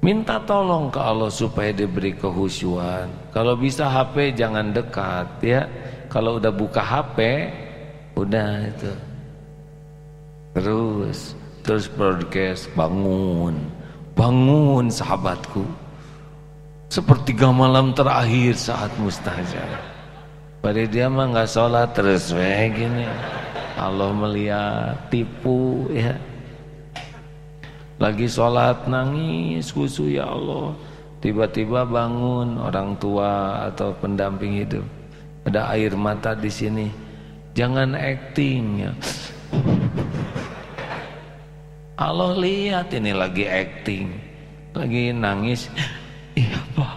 Minta 0.02 0.42
tolong 0.42 0.90
ke 0.90 0.98
Allah 0.98 1.30
supaya 1.30 1.70
diberi 1.70 2.10
kehusuan. 2.10 3.06
Kalau 3.30 3.54
bisa 3.54 3.86
HP 3.86 4.34
jangan 4.34 4.74
dekat 4.74 5.30
ya. 5.38 5.62
Kalau 6.10 6.42
udah 6.42 6.50
buka 6.50 6.82
HP, 6.82 7.48
udah 8.18 8.66
itu. 8.66 8.92
Terus, 10.58 11.38
terus 11.62 11.86
broadcast 11.86 12.66
bangun. 12.74 13.56
Bangun 14.18 14.90
sahabatku. 14.90 15.64
sepertiga 16.92 17.48
malam 17.48 17.96
terakhir 17.96 18.52
saat 18.52 18.92
mustajab 19.00 19.80
pada 20.60 20.84
dia 20.84 21.08
mah 21.08 21.32
nggak 21.32 21.48
sholat 21.48 21.88
terus 21.96 22.36
weh 22.36 22.68
gini 22.68 23.08
Allah 23.80 24.12
melihat 24.12 25.00
tipu 25.08 25.88
ya 25.88 26.12
lagi 28.00 28.24
sholat 28.30 28.88
nangis 28.88 29.72
khusu 29.74 30.08
ya 30.08 30.28
Allah. 30.28 30.72
Tiba-tiba 31.22 31.86
bangun 31.86 32.58
orang 32.58 32.98
tua 32.98 33.64
atau 33.70 33.94
pendamping 34.02 34.58
hidup. 34.58 34.82
Ada 35.46 35.70
air 35.74 35.94
mata 35.94 36.34
di 36.34 36.50
sini. 36.50 36.90
Jangan 37.54 37.94
acting 37.94 38.64
ya. 38.88 38.92
Allah 41.94 42.34
lihat 42.34 42.90
ini 42.90 43.14
lagi 43.14 43.46
acting. 43.46 44.18
Lagi 44.74 45.14
nangis. 45.14 45.70
Iya 46.34 46.58
pak. 46.74 46.96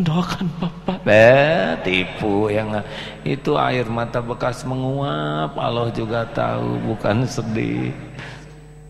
Mendoakan 0.00 0.46
bapak. 0.58 0.98
Eh 1.06 1.78
tipu 1.86 2.50
yang 2.50 2.74
Itu 3.22 3.54
air 3.54 3.86
mata 3.86 4.18
bekas 4.18 4.66
menguap. 4.66 5.54
Allah 5.54 5.94
juga 5.94 6.26
tahu 6.34 6.74
bukan 6.90 7.22
sedih 7.22 7.94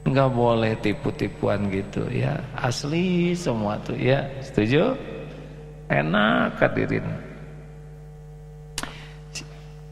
Enggak 0.08 0.30
boleh 0.32 0.72
tipu-tipuan 0.80 1.68
gitu 1.68 2.08
ya 2.08 2.40
Asli 2.56 3.36
semua 3.36 3.76
tuh 3.84 3.96
ya 4.00 4.24
Setuju? 4.40 4.96
Enak 5.92 6.56
hadirin 6.56 7.04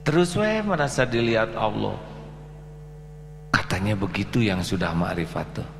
Terus 0.06 0.32
we 0.38 0.64
merasa 0.64 1.04
dilihat 1.04 1.52
Allah 1.52 1.96
Katanya 3.52 3.92
begitu 3.92 4.40
yang 4.40 4.64
sudah 4.64 4.96
ma'rifat 4.96 5.46
tuh 5.60 5.70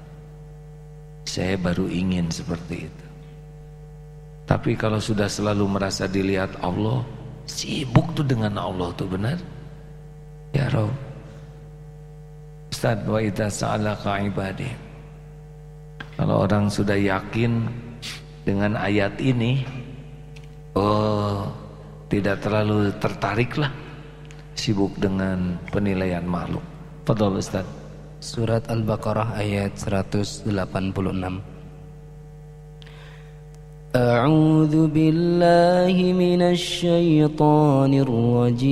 Saya 1.25 1.57
baru 1.57 1.89
ingin 1.89 2.29
seperti 2.29 2.85
itu 2.85 3.07
tapi 4.47 4.79
kalau 4.79 5.03
sudah 5.03 5.27
selalu 5.27 5.67
merasa 5.67 6.07
dilihat 6.07 6.63
Allah, 6.63 7.03
sibuk 7.51 8.15
tuh 8.15 8.23
dengan 8.23 8.55
Allah 8.55 8.95
tuh 8.95 9.11
benar. 9.11 9.35
Ya 10.55 10.71
Rob. 10.71 10.95
Ustaz 12.76 13.04
wa 13.04 13.20
idza 13.20 13.48
sa'alaka 13.52 14.24
ibadi. 14.26 14.70
Kalau 16.16 16.48
orang 16.48 16.72
sudah 16.72 16.96
yakin 16.96 17.68
dengan 18.48 18.80
ayat 18.80 19.20
ini, 19.22 19.62
oh, 20.74 21.46
tidak 22.08 22.42
terlalu 22.44 22.92
tertariklah 23.00 23.72
sibuk 24.56 24.94
dengan 25.00 25.58
penilaian 25.72 26.24
makhluk. 26.24 26.64
Fadhol 27.08 27.40
Ustaz. 27.42 27.66
Surat 28.22 28.70
Al-Baqarah 28.70 29.34
ayat 29.34 29.74
186. 29.76 30.46
أعوذ 33.92 34.88
بالله 34.88 36.14
من 36.16 36.42
الشيطان 36.56 37.92
الرجيم 37.92 38.72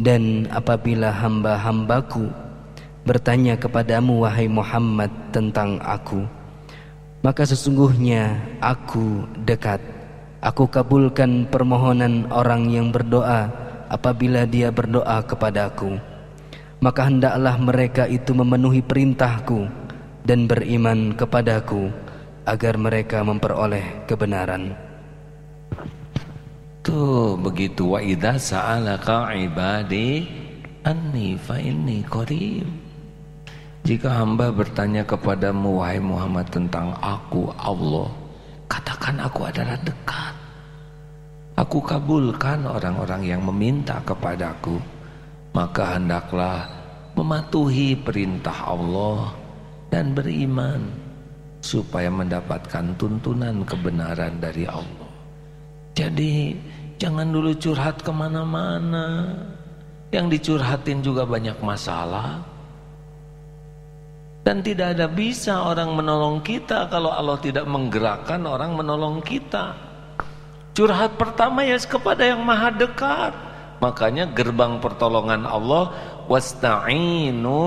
Dan 0.00 0.48
apabila 0.48 1.12
hamba-hambaku 1.12 2.32
bertanya 3.04 3.56
kepadamu 3.60 4.24
wahai 4.24 4.48
Muhammad 4.48 5.12
tentang 5.32 5.80
aku 5.80 6.24
maka 7.20 7.44
sesungguhnya 7.44 8.40
aku 8.60 9.28
dekat 9.44 9.80
aku 10.40 10.68
kabulkan 10.68 11.48
permohonan 11.48 12.28
orang 12.32 12.68
yang 12.72 12.88
berdoa 12.88 13.48
apabila 13.92 14.48
dia 14.48 14.72
berdoa 14.72 15.20
kepadaku 15.24 16.00
maka 16.80 17.08
hendaklah 17.08 17.60
mereka 17.60 18.08
itu 18.08 18.32
memenuhi 18.32 18.80
perintahku 18.80 19.68
dan 20.24 20.48
beriman 20.48 21.12
kepadaku 21.12 21.92
agar 22.48 22.80
mereka 22.80 23.20
memperoleh 23.20 24.08
kebenaran. 24.08 24.72
Tuh 26.80 27.36
begitu 27.36 27.92
wa 27.92 28.00
idza 28.00 28.40
sa'alaka 28.40 29.36
ibadi 29.36 30.24
anni 30.84 31.36
fa 31.36 31.60
inni 31.60 32.00
qarib. 32.04 32.64
Jika 33.84 34.24
hamba 34.24 34.52
bertanya 34.52 35.04
kepadamu 35.04 35.80
wahai 35.80 36.00
Muhammad 36.00 36.48
tentang 36.48 36.96
aku 37.00 37.52
Allah, 37.56 38.08
katakan 38.68 39.20
aku 39.20 39.48
adalah 39.48 39.76
dekat. 39.84 40.34
Aku 41.60 41.84
kabulkan 41.84 42.64
orang-orang 42.64 43.28
yang 43.28 43.44
meminta 43.44 44.00
kepadaku 44.04 44.80
maka 45.50 45.98
hendaklah 45.98 46.66
mematuhi 47.18 47.98
perintah 47.98 48.54
Allah 48.70 49.34
dan 49.90 50.14
beriman 50.14 50.86
supaya 51.60 52.08
mendapatkan 52.08 52.94
tuntunan 52.96 53.66
kebenaran 53.66 54.38
dari 54.38 54.64
Allah. 54.64 55.10
Jadi 55.92 56.54
jangan 57.00 57.32
dulu 57.32 57.56
curhat 57.56 58.04
ke 58.04 58.12
mana-mana. 58.12 59.32
Yang 60.12 60.26
dicurhatin 60.36 61.00
juga 61.00 61.24
banyak 61.24 61.56
masalah. 61.64 62.44
Dan 64.44 64.60
tidak 64.60 64.98
ada 64.98 65.06
bisa 65.06 65.64
orang 65.64 65.94
menolong 65.94 66.42
kita 66.44 66.90
kalau 66.90 67.14
Allah 67.14 67.38
tidak 67.38 67.64
menggerakkan 67.64 68.42
orang 68.44 68.74
menolong 68.74 69.22
kita. 69.24 69.72
Curhat 70.74 71.14
pertama 71.14 71.62
ya 71.62 71.78
kepada 71.78 72.26
yang 72.26 72.42
maha 72.42 72.74
dekat. 72.74 73.32
Makanya 73.78 74.28
gerbang 74.34 74.82
pertolongan 74.82 75.46
Allah 75.46 75.94
wasta'inu 76.26 77.62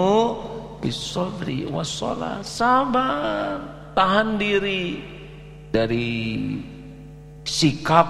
bisabri 0.84 1.63
wassalah. 1.71 2.43
Sabar, 2.43 3.63
tahan 3.95 4.36
diri 4.36 4.99
dari 5.71 6.11
sikap 7.47 8.07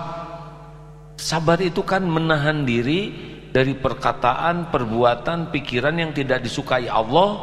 sabar 1.24 1.56
itu 1.64 1.80
kan 1.88 2.04
menahan 2.04 2.68
diri 2.68 3.16
dari 3.56 3.72
perkataan, 3.72 4.68
perbuatan, 4.68 5.56
pikiran 5.56 5.96
yang 5.96 6.12
tidak 6.12 6.44
disukai 6.44 6.92
Allah. 6.92 7.40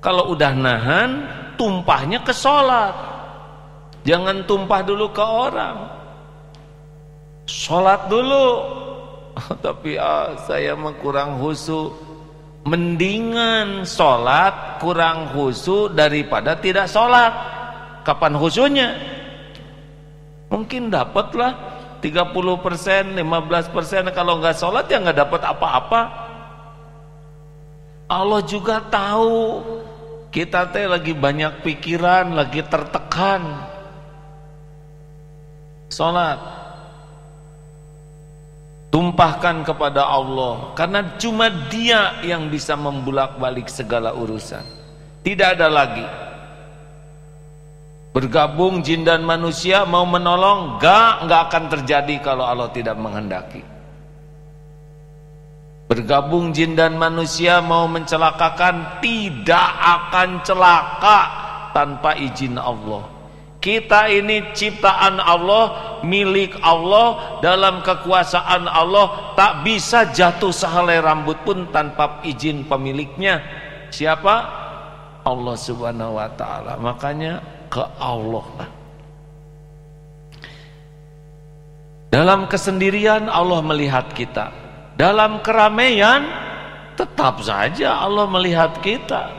Kalau 0.00 0.32
udah 0.32 0.52
nahan, 0.56 1.10
tumpahnya 1.60 2.24
ke 2.24 2.32
sholat. 2.32 2.96
Jangan 4.08 4.48
tumpah 4.48 4.80
dulu 4.80 5.12
ke 5.12 5.20
orang. 5.20 5.76
Sholat 7.44 8.08
dulu, 8.08 8.46
tapi 9.64 10.00
ah, 10.00 10.32
saya 10.48 10.72
mah 10.72 10.96
kurang 10.96 11.36
husu 11.36 11.92
mendingan 12.64 13.84
sholat 13.84 14.80
kurang 14.80 15.36
husu 15.36 15.92
daripada 15.92 16.56
tidak 16.56 16.88
sholat 16.88 17.28
kapan 18.08 18.32
husunya 18.40 18.88
mungkin 20.48 20.88
dapatlah 20.88 21.73
30% 22.04 23.16
15% 23.16 24.12
kalau 24.12 24.36
nggak 24.36 24.60
sholat 24.60 24.84
ya 24.92 25.00
nggak 25.00 25.24
dapat 25.24 25.40
apa-apa. 25.40 26.00
Allah 28.04 28.44
juga 28.44 28.84
tahu. 28.84 29.64
Kita 30.28 30.68
teh 30.68 30.84
lagi 30.84 31.16
banyak 31.16 31.64
pikiran 31.64 32.36
lagi 32.36 32.60
tertekan. 32.68 33.64
Sholat. 35.88 36.36
Tumpahkan 38.92 39.64
kepada 39.64 40.04
Allah. 40.04 40.76
Karena 40.76 41.16
cuma 41.16 41.48
dia 41.72 42.20
yang 42.20 42.52
bisa 42.52 42.76
membulak-balik 42.76 43.72
segala 43.72 44.12
urusan. 44.12 44.62
Tidak 45.24 45.56
ada 45.56 45.72
lagi 45.72 46.04
bergabung 48.14 48.78
jin 48.86 49.02
dan 49.02 49.26
manusia 49.26 49.82
mau 49.82 50.06
menolong 50.06 50.78
gak 50.78 51.26
gak 51.26 51.40
akan 51.50 51.64
terjadi 51.66 52.22
kalau 52.22 52.46
Allah 52.46 52.70
tidak 52.70 52.94
menghendaki 52.94 53.66
bergabung 55.90 56.54
jin 56.54 56.78
dan 56.78 56.94
manusia 56.94 57.58
mau 57.58 57.90
mencelakakan 57.90 59.02
tidak 59.02 59.68
akan 59.82 60.46
celaka 60.46 61.20
tanpa 61.74 62.14
izin 62.14 62.54
Allah 62.54 63.10
kita 63.64 64.12
ini 64.12 64.52
ciptaan 64.52 65.16
Allah, 65.24 65.96
milik 66.04 66.52
Allah, 66.60 67.40
dalam 67.40 67.80
kekuasaan 67.80 68.68
Allah, 68.68 69.32
tak 69.40 69.64
bisa 69.64 70.12
jatuh 70.12 70.52
sehelai 70.52 71.00
rambut 71.00 71.40
pun 71.48 71.72
tanpa 71.72 72.20
izin 72.28 72.68
pemiliknya. 72.68 73.40
Siapa? 73.88 74.34
Allah 75.24 75.56
Subhanahu 75.56 76.20
wa 76.20 76.28
taala. 76.36 76.76
Makanya 76.76 77.40
ke 77.74 77.82
Allah 77.98 78.46
lah. 78.54 78.70
Dalam 82.14 82.46
kesendirian 82.46 83.26
Allah 83.26 83.58
melihat 83.66 84.06
kita. 84.14 84.54
Dalam 84.94 85.42
keramaian 85.42 86.22
tetap 86.94 87.42
saja 87.42 87.98
Allah 87.98 88.30
melihat 88.30 88.78
kita. 88.78 89.34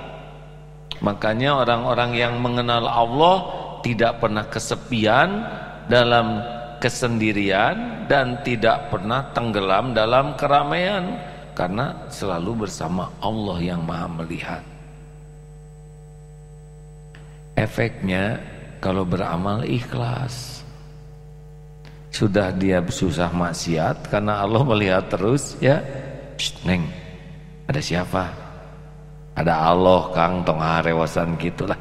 Makanya 0.99 1.63
orang-orang 1.63 2.11
yang 2.19 2.43
mengenal 2.43 2.83
Allah 2.83 3.37
tidak 3.79 4.19
pernah 4.19 4.43
kesepian 4.51 5.47
dalam 5.87 6.43
kesendirian 6.83 8.03
dan 8.11 8.43
tidak 8.43 8.91
pernah 8.91 9.31
tenggelam 9.31 9.95
dalam 9.95 10.35
keramaian 10.35 11.15
karena 11.55 12.11
selalu 12.11 12.67
bersama 12.67 13.07
Allah 13.23 13.57
yang 13.63 13.79
Maha 13.87 14.11
melihat. 14.11 14.74
Efeknya 17.55 18.39
kalau 18.83 19.07
beramal 19.07 19.63
ikhlas. 19.63 20.63
Sudah 22.11 22.51
dia 22.55 22.79
susah 22.83 23.31
maksiat 23.31 24.07
karena 24.07 24.43
Allah 24.43 24.63
melihat 24.75 25.07
terus 25.11 25.55
ya. 25.59 25.79
Psst, 26.35 26.67
neng, 26.67 26.83
ada 27.67 27.79
siapa? 27.79 28.27
Ada 29.35 29.71
Allah 29.71 30.11
Kang 30.11 30.43
tong 30.43 30.59
rewasan 30.59 31.35
gitulah. 31.39 31.79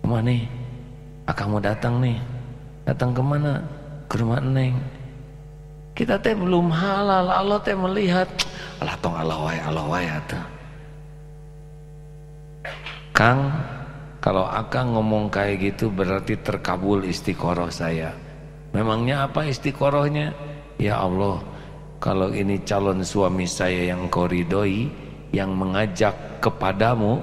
Ke 0.00 0.06
mana 0.06 0.32
nih? 0.32 0.42
Akang 1.26 1.52
mau 1.52 1.60
datang 1.60 1.98
nih. 2.00 2.16
Datang 2.86 3.10
ke 3.10 3.20
mana? 3.20 3.58
Ke 4.06 4.22
rumah 4.22 4.38
Neng. 4.38 4.78
Kita 5.96 6.20
teh 6.20 6.36
belum 6.36 6.70
halal, 6.70 7.26
Allah 7.26 7.58
teh 7.58 7.74
melihat. 7.74 8.30
Allah 8.78 8.96
tong 9.02 9.16
Allah 9.18 9.34
wae, 9.42 9.58
Allah 9.58 9.84
wae 9.90 10.06
atuh. 10.06 10.55
Kang, 13.16 13.48
kalau 14.20 14.44
Akang 14.44 14.92
ngomong 14.92 15.32
kayak 15.32 15.72
gitu 15.72 15.88
berarti 15.88 16.36
terkabul 16.36 17.00
istiqoroh 17.00 17.72
saya. 17.72 18.12
Memangnya 18.76 19.24
apa 19.24 19.48
istiqorohnya? 19.48 20.36
Ya 20.76 21.00
Allah, 21.00 21.40
kalau 21.96 22.28
ini 22.36 22.60
calon 22.68 23.00
suami 23.00 23.48
saya 23.48 23.88
yang 23.88 24.12
kau 24.12 24.28
ridhoi, 24.28 24.92
yang 25.32 25.56
mengajak 25.56 26.44
kepadamu, 26.44 27.16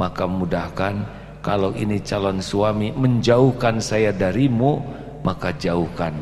maka 0.00 0.24
mudahkan. 0.24 1.04
Kalau 1.44 1.76
ini 1.76 2.00
calon 2.00 2.40
suami 2.40 2.88
menjauhkan 2.96 3.76
saya 3.76 4.16
darimu, 4.16 4.80
maka 5.20 5.52
jauhkan. 5.52 6.16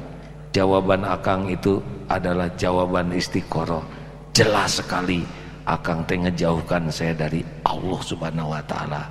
Jawaban 0.50 1.06
Akang 1.06 1.46
itu 1.46 1.78
adalah 2.10 2.50
jawaban 2.58 3.14
istiqoroh. 3.14 3.86
Jelas 4.34 4.82
sekali 4.82 5.37
Akang 5.68 6.00
teh 6.08 6.16
ngejauhkan 6.16 6.88
saya 6.88 7.12
dari 7.12 7.44
Allah 7.68 8.00
Subhanahu 8.00 8.56
wa 8.56 8.62
taala. 8.64 9.04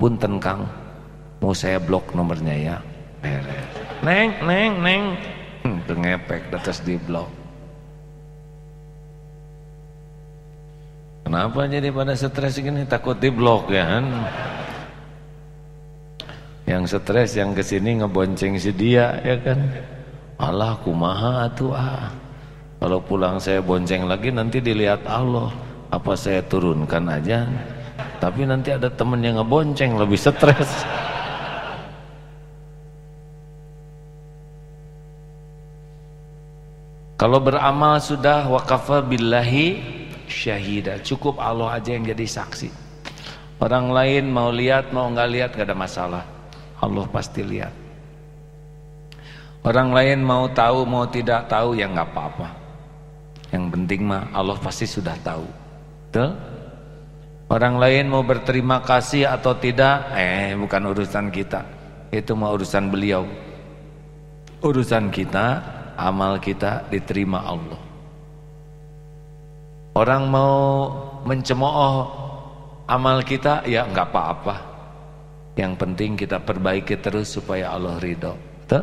Punten 0.00 0.40
Kang, 0.40 0.64
mau 1.44 1.52
saya 1.52 1.76
blok 1.76 2.16
nomornya 2.16 2.56
ya. 2.56 2.76
Beres. 3.20 3.68
Neng, 4.00 4.32
neng, 4.40 4.72
neng. 4.80 5.02
Hmm, 5.68 5.84
ngepek 5.84 6.48
di 6.88 6.96
blok. 6.96 7.28
Kenapa 11.28 11.68
jadi 11.68 11.92
pada 11.92 12.16
stres 12.16 12.56
gini 12.56 12.88
takut 12.88 13.20
di 13.20 13.28
blok 13.28 13.68
ya 13.68 13.84
kan? 13.84 14.06
Yang 16.64 16.96
stres 16.96 17.36
yang 17.36 17.52
ke 17.52 17.60
sini 17.60 18.00
ngebonceng 18.00 18.56
si 18.56 18.72
dia 18.72 19.20
ya 19.20 19.36
kan? 19.44 19.60
Allah 20.40 20.72
kumaha 20.80 21.52
atuh 21.52 21.76
ah. 21.76 22.08
Kalau 22.80 22.96
pulang 23.04 23.36
saya 23.36 23.60
bonceng 23.60 24.08
lagi 24.08 24.32
nanti 24.32 24.64
dilihat 24.64 25.04
Allah 25.04 25.67
apa 25.88 26.12
saya 26.20 26.44
turunkan 26.44 27.08
aja? 27.08 27.48
Tapi 28.20 28.44
nanti 28.44 28.74
ada 28.74 28.92
temen 28.92 29.24
yang 29.24 29.40
ngebonceng 29.40 29.96
lebih 29.96 30.20
stres. 30.20 30.84
Kalau 37.18 37.42
beramal 37.42 37.98
sudah 37.98 38.46
waqafa 38.46 39.02
billahi 39.02 39.80
syahida. 40.30 41.02
Cukup 41.02 41.40
Allah 41.40 41.80
aja 41.80 41.96
yang 41.96 42.06
jadi 42.06 42.26
saksi. 42.26 42.70
Orang 43.58 43.90
lain 43.90 44.30
mau 44.30 44.54
lihat 44.54 44.94
mau 44.94 45.10
nggak 45.10 45.30
lihat 45.34 45.50
gak 45.56 45.66
ada 45.66 45.74
masalah. 45.74 46.24
Allah 46.78 47.06
pasti 47.10 47.42
lihat. 47.42 47.74
Orang 49.66 49.90
lain 49.90 50.22
mau 50.22 50.46
tahu 50.46 50.86
mau 50.86 51.10
tidak 51.10 51.50
tahu 51.50 51.74
ya 51.74 51.90
nggak 51.90 52.06
apa-apa. 52.14 52.48
Yang 53.50 53.64
penting 53.74 54.00
mah 54.06 54.30
Allah 54.30 54.54
pasti 54.62 54.86
sudah 54.86 55.18
tahu 55.26 55.67
Betul? 56.18 56.34
Orang 57.48 57.78
lain 57.78 58.10
mau 58.10 58.26
berterima 58.26 58.82
kasih 58.82 59.30
atau 59.30 59.54
tidak, 59.54 60.10
eh 60.18 60.50
bukan 60.58 60.90
urusan 60.90 61.30
kita. 61.30 61.62
Itu 62.10 62.34
mau 62.34 62.58
urusan 62.58 62.90
beliau. 62.90 63.22
Urusan 64.58 65.14
kita, 65.14 65.62
amal 65.94 66.42
kita 66.42 66.90
diterima 66.90 67.46
Allah. 67.46 67.78
Orang 69.94 70.26
mau 70.26 70.90
mencemooh 71.22 72.02
amal 72.90 73.22
kita, 73.22 73.62
ya 73.62 73.86
nggak 73.86 74.10
apa-apa. 74.10 74.56
Yang 75.54 75.72
penting 75.78 76.10
kita 76.18 76.42
perbaiki 76.42 76.98
terus 76.98 77.30
supaya 77.30 77.78
Allah 77.78 77.94
ridho. 78.02 78.34
Betul? 78.66 78.82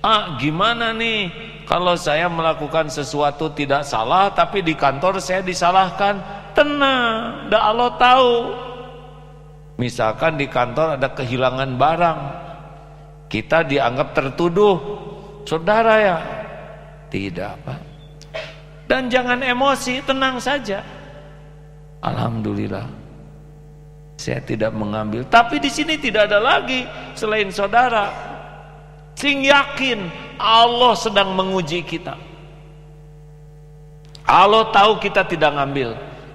Ah, 0.00 0.40
gimana 0.40 0.96
nih? 0.96 1.28
Kalau 1.64 1.96
saya 1.96 2.28
melakukan 2.28 2.92
sesuatu 2.92 3.48
tidak 3.56 3.88
salah 3.88 4.28
tapi 4.28 4.60
di 4.60 4.76
kantor 4.76 5.16
saya 5.16 5.40
disalahkan, 5.40 6.20
tenang, 6.52 7.48
dah 7.48 7.62
Allah 7.72 7.90
tahu. 7.96 8.32
Misalkan 9.80 10.36
di 10.36 10.46
kantor 10.46 11.00
ada 11.00 11.08
kehilangan 11.10 11.70
barang, 11.74 12.20
kita 13.32 13.64
dianggap 13.66 14.14
tertuduh, 14.14 14.76
saudara 15.48 15.94
ya? 15.98 16.18
Tidak, 17.08 17.52
Pak. 17.64 17.80
Dan 18.84 19.08
jangan 19.08 19.40
emosi, 19.40 20.04
tenang 20.04 20.38
saja. 20.38 20.84
Alhamdulillah. 22.04 22.86
Saya 24.14 24.38
tidak 24.44 24.70
mengambil, 24.70 25.26
tapi 25.26 25.58
di 25.58 25.66
sini 25.66 25.98
tidak 25.98 26.30
ada 26.30 26.38
lagi 26.38 26.86
selain 27.18 27.50
saudara. 27.50 28.33
Sing 29.14 29.46
yakin 29.46 30.10
Allah 30.38 30.92
sedang 30.98 31.32
menguji 31.38 31.86
kita. 31.86 32.18
Allah 34.24 34.72
tahu 34.72 34.98
kita 34.98 35.22
tidak 35.28 35.52
ngambil. 35.54 35.94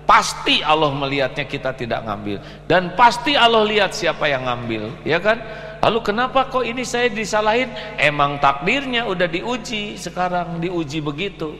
Pasti 0.10 0.66
Allah 0.66 0.90
melihatnya 0.90 1.46
kita 1.46 1.70
tidak 1.78 2.02
ngambil 2.02 2.42
dan 2.66 2.98
pasti 2.98 3.38
Allah 3.38 3.62
lihat 3.62 3.94
siapa 3.94 4.26
yang 4.26 4.42
ngambil, 4.42 5.06
ya 5.06 5.22
kan? 5.22 5.38
Lalu 5.86 6.00
kenapa 6.02 6.50
kok 6.50 6.66
ini 6.66 6.82
saya 6.82 7.14
disalahin? 7.14 7.70
Emang 7.94 8.42
takdirnya 8.42 9.06
udah 9.06 9.30
diuji 9.30 10.02
sekarang, 10.02 10.58
diuji 10.58 10.98
begitu. 10.98 11.54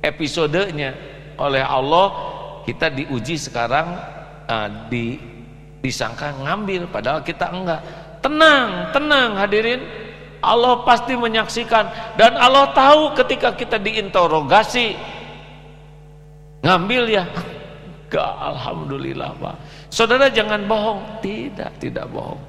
Episodenya 0.00 0.96
oleh 1.36 1.60
Allah 1.60 2.16
kita 2.64 2.88
diuji 2.88 3.36
sekarang 3.36 3.92
uh, 4.48 4.68
di 4.88 5.20
disangka 5.84 6.32
ngambil 6.48 6.88
padahal 6.88 7.20
kita 7.20 7.52
enggak. 7.52 7.80
Tenang, 8.24 8.88
tenang 8.96 9.36
hadirin. 9.36 9.84
Allah 10.42 10.82
pasti 10.82 11.14
menyaksikan. 11.14 12.18
Dan 12.18 12.34
Allah 12.34 12.74
tahu 12.74 13.14
ketika 13.14 13.54
kita 13.54 13.78
diinterogasi. 13.78 14.98
Ngambil 16.66 17.02
ya. 17.08 17.24
Gak, 18.10 18.32
Alhamdulillah 18.42 19.32
Pak. 19.38 19.56
Saudara 19.88 20.26
jangan 20.28 20.66
bohong. 20.66 21.00
Tidak, 21.22 21.78
tidak 21.78 22.10
bohong. 22.10 22.42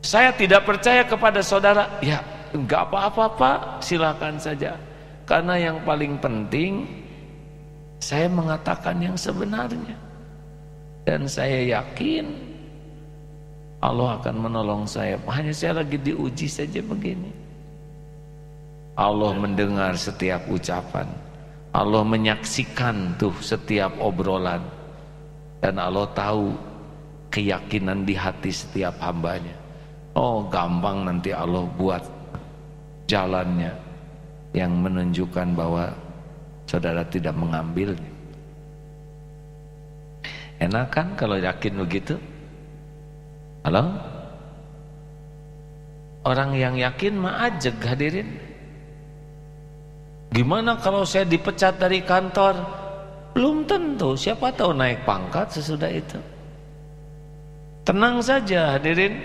Saya 0.00 0.32
tidak 0.32 0.64
percaya 0.64 1.04
kepada 1.04 1.44
saudara. 1.44 2.00
Ya, 2.00 2.24
enggak 2.56 2.88
apa-apa 2.88 3.24
Pak. 3.36 3.58
Silakan 3.84 4.40
saja. 4.40 4.80
Karena 5.28 5.54
yang 5.60 5.84
paling 5.86 6.18
penting 6.18 6.98
Saya 8.00 8.32
mengatakan 8.32 8.96
yang 8.96 9.12
sebenarnya. 9.12 9.92
Dan 11.04 11.28
saya 11.28 11.60
yakin 11.76 12.49
Allah 13.80 14.20
akan 14.20 14.36
menolong 14.44 14.84
saya. 14.84 15.16
Hanya 15.24 15.56
saya 15.56 15.80
lagi 15.80 15.96
diuji 15.96 16.44
saja 16.44 16.84
begini. 16.84 17.32
Allah 18.92 19.32
mendengar 19.32 19.96
setiap 19.96 20.44
ucapan. 20.52 21.08
Allah 21.72 22.04
menyaksikan 22.04 23.16
tuh 23.16 23.32
setiap 23.40 23.96
obrolan. 23.96 24.60
Dan 25.64 25.80
Allah 25.80 26.04
tahu 26.12 26.52
keyakinan 27.32 28.04
di 28.04 28.12
hati 28.12 28.52
setiap 28.52 29.00
hambanya. 29.00 29.56
Oh 30.12 30.44
gampang 30.52 31.08
nanti 31.08 31.32
Allah 31.32 31.64
buat 31.80 32.04
jalannya 33.08 33.72
yang 34.52 34.76
menunjukkan 34.76 35.56
bahwa 35.56 35.94
saudara 36.68 37.00
tidak 37.08 37.32
mengambilnya. 37.38 38.10
Enak 40.60 40.86
kan 40.92 41.08
kalau 41.16 41.40
yakin 41.40 41.80
begitu? 41.80 42.20
Halo? 43.60 43.84
Orang 46.24 46.56
yang 46.56 46.80
yakin 46.80 47.16
mah 47.16 47.44
ajeg 47.48 47.76
hadirin. 47.84 48.28
Gimana 50.32 50.80
kalau 50.80 51.04
saya 51.04 51.28
dipecat 51.28 51.76
dari 51.76 52.00
kantor? 52.00 52.56
Belum 53.36 53.68
tentu, 53.68 54.16
siapa 54.16 54.52
tahu 54.52 54.72
naik 54.72 55.04
pangkat 55.04 55.52
sesudah 55.52 55.92
itu. 55.92 56.16
Tenang 57.84 58.24
saja 58.24 58.76
hadirin. 58.76 59.16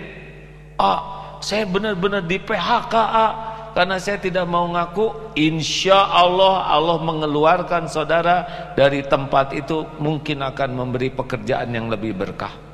Ah, 0.76 1.36
saya 1.40 1.64
benar-benar 1.64 2.24
di 2.24 2.36
PHK 2.36 2.94
ah, 2.96 3.32
karena 3.72 3.96
saya 3.96 4.20
tidak 4.20 4.44
mau 4.44 4.68
ngaku. 4.68 5.32
Insya 5.36 6.12
Allah 6.12 6.68
Allah 6.68 7.00
mengeluarkan 7.00 7.88
saudara 7.88 8.44
dari 8.76 9.00
tempat 9.00 9.56
itu 9.56 9.84
mungkin 9.96 10.44
akan 10.44 10.70
memberi 10.76 11.08
pekerjaan 11.08 11.72
yang 11.72 11.88
lebih 11.88 12.12
berkah. 12.12 12.65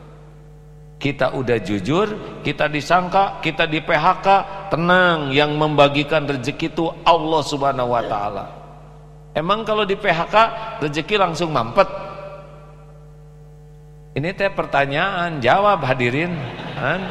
Kita 1.02 1.34
udah 1.34 1.58
jujur, 1.58 2.38
kita 2.46 2.70
disangka, 2.70 3.42
kita 3.42 3.66
di 3.66 3.82
PHK, 3.82 4.26
tenang. 4.70 5.34
Yang 5.34 5.50
membagikan 5.58 6.22
rezeki 6.30 6.70
itu 6.70 6.86
Allah 7.02 7.42
Subhanahu 7.42 7.90
Wa 7.90 8.02
Taala. 8.06 8.46
Emang 9.34 9.66
kalau 9.66 9.82
di 9.82 9.98
PHK 9.98 10.34
rezeki 10.78 11.18
langsung 11.18 11.50
mampet? 11.50 11.90
Ini 14.14 14.30
teh 14.30 14.46
pertanyaan, 14.54 15.42
jawab 15.42 15.82
hadirin. 15.82 16.38
Kan? 16.78 17.02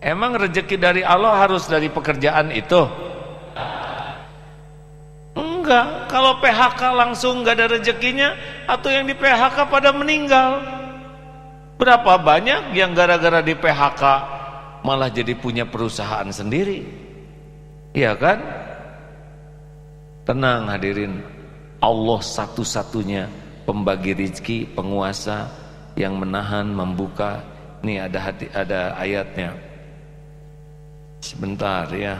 Emang 0.00 0.40
rezeki 0.40 0.80
dari 0.80 1.02
Allah 1.04 1.36
harus 1.36 1.68
dari 1.68 1.92
pekerjaan 1.92 2.48
itu? 2.48 2.80
Enggak, 5.36 6.08
kalau 6.08 6.40
PHK 6.40 6.80
langsung 6.96 7.44
enggak 7.44 7.60
ada 7.60 7.76
rezekinya 7.76 8.32
atau 8.64 8.88
yang 8.88 9.04
di 9.04 9.12
PHK 9.12 9.68
pada 9.68 9.92
meninggal. 9.92 10.75
Berapa 11.76 12.16
banyak 12.16 12.72
yang 12.72 12.96
gara-gara 12.96 13.44
di 13.44 13.52
PHK 13.52 14.02
malah 14.80 15.12
jadi 15.12 15.36
punya 15.36 15.68
perusahaan 15.68 16.28
sendiri? 16.32 16.88
Iya 17.92 18.16
kan? 18.16 18.38
Tenang 20.24 20.72
hadirin, 20.72 21.20
Allah 21.84 22.20
satu-satunya 22.24 23.28
pembagi 23.68 24.16
rizki, 24.16 24.64
penguasa 24.64 25.52
yang 25.98 26.16
menahan, 26.16 26.70
membuka. 26.72 27.44
Ini 27.84 28.08
ada 28.08 28.18
hati, 28.18 28.48
ada 28.50 28.96
ayatnya. 28.96 29.52
Sebentar 31.20 31.92
ya. 31.92 32.16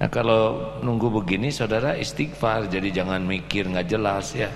Nah 0.00 0.08
kalau 0.08 0.76
nunggu 0.80 1.10
begini 1.20 1.52
saudara 1.52 1.98
istighfar, 1.98 2.70
jadi 2.70 3.02
jangan 3.02 3.20
mikir 3.20 3.68
nggak 3.68 3.88
jelas 3.90 4.32
ya. 4.32 4.48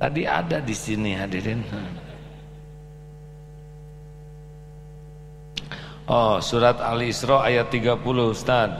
Tadi 0.00 0.24
ada 0.24 0.64
di 0.64 0.72
sini 0.72 1.12
hadirin. 1.12 1.60
Oh, 6.08 6.40
surat 6.40 6.80
Al-Isra 6.80 7.44
ayat 7.44 7.68
30, 7.68 8.00
Ustaz. 8.32 8.72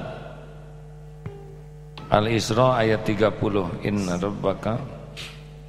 Al-Isra 2.09 2.81
ayat 2.81 3.05
30. 3.05 3.37
Inna 3.85 4.17
rabbaka 4.17 4.81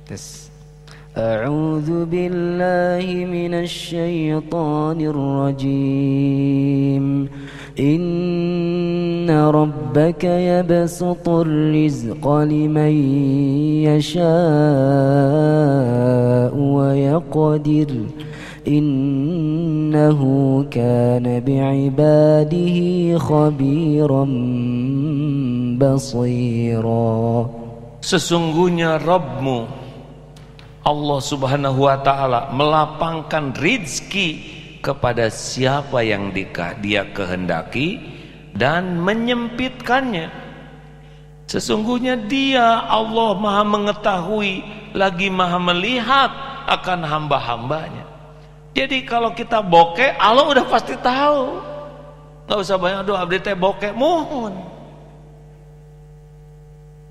tes. 0.08 0.48
A'udzu 1.12 2.08
billahi 2.08 3.28
minasy 3.28 3.92
syaithanir 3.92 5.12
rajim. 5.12 7.28
إن 7.80 9.30
ربك 9.30 10.24
يبسط 10.24 11.30
الرزق 11.30 12.28
لمن 12.28 12.94
يشاء 13.88 14.22
ويقدر 16.56 17.92
إنه 18.68 20.22
كان 20.72 21.26
بعباده 21.40 22.78
خبيرا 23.18 24.24
بصيرا 25.80 27.50
Sesungguhnya 28.02 28.98
Rabbmu 28.98 29.70
Allah 30.82 31.20
subhanahu 31.22 31.86
wa 31.86 32.02
ta'ala 32.02 32.50
melapangkan 32.50 33.54
rizki 33.62 34.61
kepada 34.82 35.30
siapa 35.30 36.02
yang 36.02 36.34
dia 36.34 37.06
kehendaki 37.14 38.02
dan 38.58 39.00
menyempitkannya. 39.00 40.28
Sesungguhnya 41.46 42.18
dia 42.28 42.84
Allah 42.88 43.38
maha 43.38 43.64
mengetahui 43.64 44.64
lagi 44.98 45.28
maha 45.30 45.60
melihat 45.62 46.32
akan 46.68 47.00
hamba-hambanya. 47.06 48.06
Jadi 48.72 49.04
kalau 49.04 49.36
kita 49.36 49.60
bokeh 49.60 50.16
Allah 50.16 50.48
udah 50.48 50.66
pasti 50.68 50.96
tahu. 51.00 51.60
Gak 52.48 52.60
usah 52.68 52.80
banyak 52.80 53.08
doa 53.08 53.24
abdi 53.24 53.40
teh 53.40 53.56
bokeh 53.56 53.92
mohon. 53.92 54.56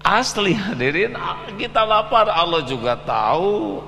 Asli 0.01 0.57
hadirin 0.57 1.13
kita 1.61 1.85
lapar 1.85 2.33
Allah 2.33 2.65
juga 2.65 2.97
tahu 3.05 3.85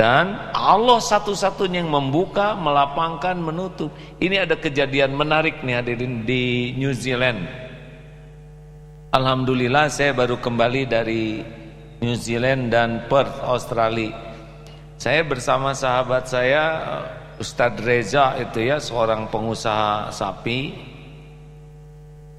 dan 0.00 0.48
Allah 0.56 0.96
satu-satunya 0.96 1.84
yang 1.84 1.92
membuka, 1.92 2.56
melapangkan, 2.56 3.36
menutup. 3.36 3.92
Ini 4.16 4.48
ada 4.48 4.56
kejadian 4.56 5.12
menarik 5.12 5.60
nih 5.60 5.76
hadirin 5.76 6.24
di 6.24 6.72
New 6.80 6.96
Zealand. 6.96 7.44
Alhamdulillah 9.12 9.92
saya 9.92 10.16
baru 10.16 10.40
kembali 10.40 10.88
dari 10.88 11.44
New 12.00 12.16
Zealand 12.16 12.72
dan 12.72 13.04
Perth, 13.12 13.44
Australia. 13.44 14.16
Saya 14.96 15.20
bersama 15.20 15.76
sahabat 15.76 16.32
saya 16.32 16.64
Ustadz 17.36 17.84
Reza 17.84 18.40
itu 18.40 18.72
ya 18.72 18.80
seorang 18.80 19.28
pengusaha 19.28 20.12
sapi 20.12 20.88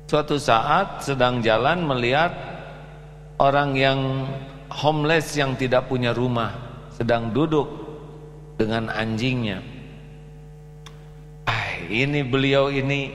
Suatu 0.06 0.36
saat 0.36 1.02
sedang 1.02 1.40
jalan 1.40 1.88
melihat 1.88 2.36
orang 3.40 3.74
yang 3.80 4.28
homeless 4.68 5.40
yang 5.40 5.56
tidak 5.56 5.88
punya 5.88 6.12
rumah 6.12 6.71
sedang 7.02 7.34
duduk 7.34 7.66
dengan 8.62 8.86
anjingnya. 8.94 9.58
Ah, 11.50 11.82
ini 11.90 12.22
beliau 12.22 12.70
ini 12.70 13.10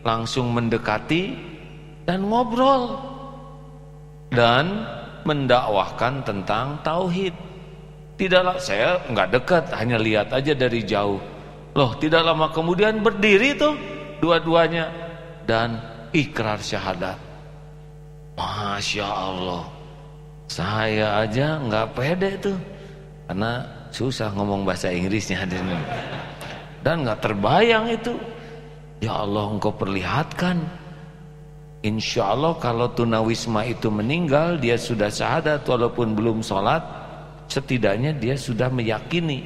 langsung 0.00 0.56
mendekati 0.56 1.36
dan 2.08 2.24
ngobrol 2.24 2.96
dan 4.32 4.88
mendakwahkan 5.28 6.24
tentang 6.24 6.80
tauhid. 6.80 7.36
Tidaklah 8.16 8.56
saya 8.56 8.96
nggak 9.12 9.28
dekat, 9.36 9.64
hanya 9.76 10.00
lihat 10.00 10.32
aja 10.32 10.56
dari 10.56 10.80
jauh. 10.80 11.20
Loh, 11.76 11.92
tidak 12.00 12.24
lama 12.24 12.48
kemudian 12.48 13.04
berdiri 13.04 13.52
tuh 13.60 13.76
dua-duanya 14.24 14.88
dan 15.44 15.76
ikrar 16.16 16.56
syahadat. 16.56 17.20
Masya 18.40 19.04
Allah, 19.04 19.68
saya 20.48 21.20
aja 21.20 21.60
nggak 21.60 21.92
pede 21.92 22.30
tuh, 22.40 22.56
karena 23.26 23.66
susah 23.90 24.30
ngomong 24.34 24.62
bahasa 24.62 24.90
Inggrisnya 24.90 25.42
hadirin. 25.42 25.82
Dan 26.82 27.02
nggak 27.02 27.20
terbayang 27.22 27.90
itu. 27.90 28.14
Ya 29.04 29.12
Allah 29.12 29.52
engkau 29.52 29.76
perlihatkan 29.76 30.56
Insya 31.84 32.32
Allah 32.32 32.56
kalau 32.56 32.88
tunawisma 32.96 33.68
itu 33.68 33.92
meninggal 33.92 34.56
Dia 34.56 34.80
sudah 34.80 35.12
syahadat 35.12 35.68
walaupun 35.68 36.16
belum 36.16 36.40
sholat 36.40 36.80
Setidaknya 37.44 38.16
dia 38.16 38.32
sudah 38.40 38.72
meyakini 38.72 39.44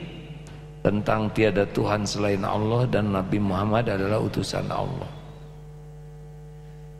Tentang 0.86 1.34
tiada 1.34 1.66
Tuhan 1.66 2.06
selain 2.06 2.46
Allah 2.46 2.86
Dan 2.86 3.10
Nabi 3.10 3.42
Muhammad 3.42 3.90
adalah 3.90 4.22
utusan 4.22 4.70
Allah 4.70 5.10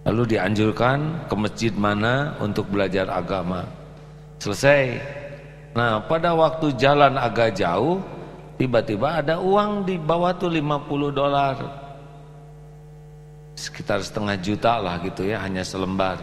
Lalu 0.09 0.37
dianjurkan 0.37 1.29
ke 1.29 1.35
masjid 1.37 1.73
mana 1.77 2.33
untuk 2.41 2.73
belajar 2.73 3.05
agama. 3.13 3.69
Selesai. 4.41 4.97
Nah, 5.71 6.03
pada 6.03 6.35
waktu 6.35 6.75
jalan 6.75 7.15
agak 7.15 7.55
jauh, 7.55 8.03
tiba-tiba 8.59 9.23
ada 9.23 9.39
uang 9.39 9.87
di 9.87 9.95
bawah 9.97 10.35
tuh 10.35 10.51
50 10.51 11.15
dolar. 11.15 11.57
Sekitar 13.55 14.03
setengah 14.03 14.37
juta 14.41 14.83
lah 14.83 14.99
gitu 15.05 15.27
ya, 15.31 15.39
hanya 15.47 15.63
selembar. 15.63 16.19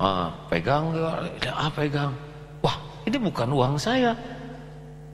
Ah, 0.00 0.32
pegang, 0.48 0.96
ah 1.52 1.70
pegang. 1.70 2.10
Wah, 2.64 2.76
ini 3.04 3.20
bukan 3.20 3.52
uang 3.52 3.76
saya. 3.76 4.16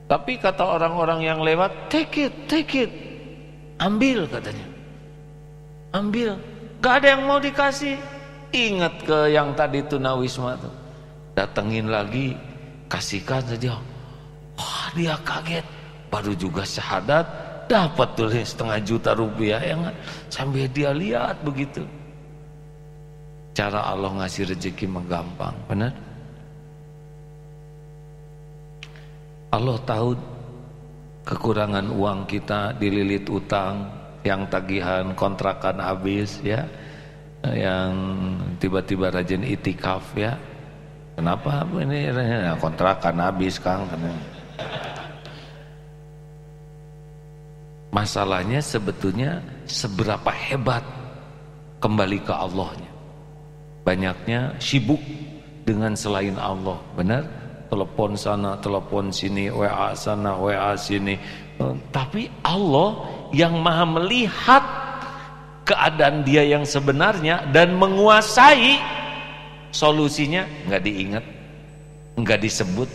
Tapi 0.07 0.39
kata 0.39 0.63
orang-orang 0.63 1.27
yang 1.27 1.43
lewat, 1.43 1.91
take 1.91 2.31
it, 2.31 2.35
take 2.47 2.71
it. 2.87 2.91
Ambil 3.83 4.31
katanya. 4.31 4.67
Ambil. 5.91 6.39
Gak 6.79 7.03
ada 7.03 7.19
yang 7.19 7.23
mau 7.27 7.43
dikasih. 7.43 7.99
Ingat 8.55 8.95
ke 9.03 9.19
yang 9.35 9.53
tadi 9.59 9.83
tunawisma 9.83 10.55
tuh. 10.63 10.71
Datengin 11.35 11.91
lagi, 11.91 12.39
kasihkan 12.87 13.43
saja. 13.45 13.79
Wah 14.57 14.87
dia 14.97 15.15
kaget. 15.23 15.67
Baru 16.09 16.33
juga 16.39 16.63
syahadat, 16.63 17.27
dapat 17.67 18.09
tuh 18.15 18.31
setengah 18.31 18.79
juta 18.83 19.11
rupiah. 19.13 19.61
Ya 19.61 19.75
kan? 19.77 19.95
Sambil 20.31 20.67
dia 20.71 20.91
lihat 20.95 21.43
begitu. 21.43 21.85
Cara 23.57 23.85
Allah 23.89 24.13
ngasih 24.23 24.53
rezeki 24.53 24.87
menggampang, 24.89 25.57
benar? 25.65 25.93
Allah 29.49 29.79
tahu 29.89 30.13
kekurangan 31.25 31.89
uang 31.89 32.29
kita 32.29 32.77
dililit 32.77 33.25
utang, 33.33 33.89
yang 34.27 34.43
tagihan 34.51 35.15
kontrakan 35.15 35.79
habis 35.79 36.43
ya 36.43 36.67
yang 37.47 37.95
tiba-tiba 38.59 39.15
rajin 39.15 39.47
itikaf 39.47 40.03
ya 40.19 40.35
kenapa? 41.17 41.65
Ini? 41.67 42.13
Ya, 42.13 42.55
kontrakan 42.61 43.17
habis 43.19 43.57
kang. 43.59 43.89
Masalahnya 47.91 48.61
sebetulnya 48.61 49.41
seberapa 49.65 50.29
hebat 50.29 50.85
kembali 51.81 52.21
ke 52.23 52.35
Allahnya. 52.35 52.93
Banyaknya 53.89 54.53
sibuk 54.61 55.01
dengan 55.65 55.97
selain 55.97 56.37
Allah 56.37 56.77
benar? 56.93 57.25
Telepon 57.67 58.15
sana 58.15 58.55
telepon 58.63 59.11
sini 59.11 59.51
WA 59.51 59.91
sana 59.97 60.39
WA 60.39 60.79
sini. 60.79 61.19
Eh, 61.57 61.75
tapi 61.91 62.31
Allah 62.47 62.95
yang 63.35 63.59
maha 63.59 63.83
melihat 63.99 64.65
keadaan 65.67 66.23
dia 66.23 66.47
yang 66.47 66.63
sebenarnya 66.63 67.43
dan 67.51 67.75
menguasai 67.75 68.79
solusinya 69.77 70.49
nggak 70.65 70.83
diingat 70.83 71.25
nggak 72.17 72.41
disebut 72.41 72.89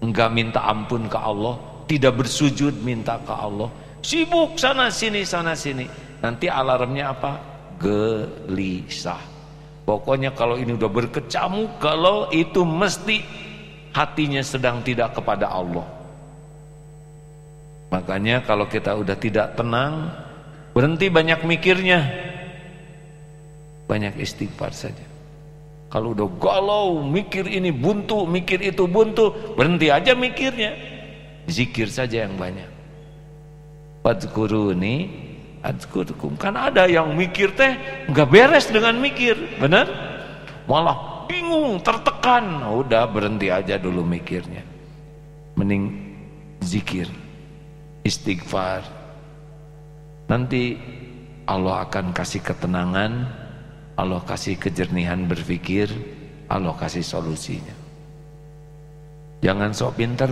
nggak 0.00 0.30
minta 0.32 0.64
ampun 0.64 1.04
ke 1.12 1.18
Allah 1.20 1.60
tidak 1.84 2.24
bersujud 2.24 2.80
minta 2.80 3.20
ke 3.20 3.32
Allah. 3.32 3.68
Sibuk 4.00 4.56
sana 4.56 4.88
sini 4.88 5.20
sana 5.24 5.52
sini. 5.52 5.84
Nanti 6.24 6.48
alarmnya 6.48 7.12
apa? 7.12 7.36
Gelisah. 7.76 9.20
Pokoknya 9.84 10.32
kalau 10.32 10.56
ini 10.56 10.72
udah 10.80 10.88
berkecamuk 10.88 11.76
kalau 11.76 12.32
itu 12.32 12.64
mesti 12.64 13.20
hatinya 13.92 14.40
sedang 14.40 14.80
tidak 14.80 15.12
kepada 15.12 15.52
Allah. 15.52 15.84
Makanya 17.92 18.40
kalau 18.48 18.64
kita 18.64 18.96
udah 18.96 19.16
tidak 19.20 19.52
tenang 19.60 20.08
Berhenti 20.74 21.06
banyak 21.06 21.46
mikirnya. 21.46 22.02
Banyak 23.86 24.18
istighfar 24.18 24.74
saja. 24.74 25.13
Kalau 25.94 26.10
udah 26.10 26.26
galau, 26.42 27.06
mikir 27.06 27.46
ini 27.46 27.70
buntu, 27.70 28.26
mikir 28.26 28.58
itu 28.58 28.90
buntu, 28.90 29.30
berhenti 29.54 29.94
aja 29.94 30.10
mikirnya. 30.18 30.74
Zikir 31.46 31.86
saja 31.86 32.26
yang 32.26 32.34
banyak. 32.34 32.66
Fadkuruni 34.02 35.06
adzkurkum. 35.62 36.34
Kan 36.34 36.58
ada 36.58 36.90
yang 36.90 37.14
mikir 37.14 37.54
teh 37.54 37.78
nggak 38.10 38.26
beres 38.26 38.66
dengan 38.74 38.98
mikir, 38.98 39.38
benar? 39.62 39.86
Malah 40.66 41.30
bingung, 41.30 41.78
tertekan. 41.78 42.66
Udah 42.74 43.06
berhenti 43.06 43.54
aja 43.54 43.78
dulu 43.78 44.02
mikirnya. 44.02 44.66
Mending 45.54 45.94
zikir, 46.58 47.06
istighfar, 48.02 48.82
Nanti 50.24 50.80
Allah 51.44 51.84
akan 51.84 52.16
kasih 52.16 52.40
ketenangan, 52.40 53.28
Allah 53.94 54.18
kasih 54.26 54.58
kejernihan 54.58 55.22
berpikir, 55.30 55.86
Allah 56.50 56.74
kasih 56.74 57.06
solusinya. 57.06 57.74
Jangan 59.38 59.70
sok 59.70 60.00
pinter, 60.00 60.30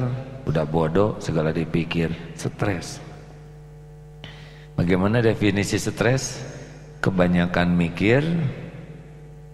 udah 0.48 0.66
bodoh, 0.66 1.20
segala 1.22 1.54
dipikir, 1.54 2.10
stres. 2.34 2.98
Bagaimana 4.74 5.22
definisi 5.22 5.78
stres? 5.78 6.42
Kebanyakan 7.02 7.76
mikir, 7.76 8.24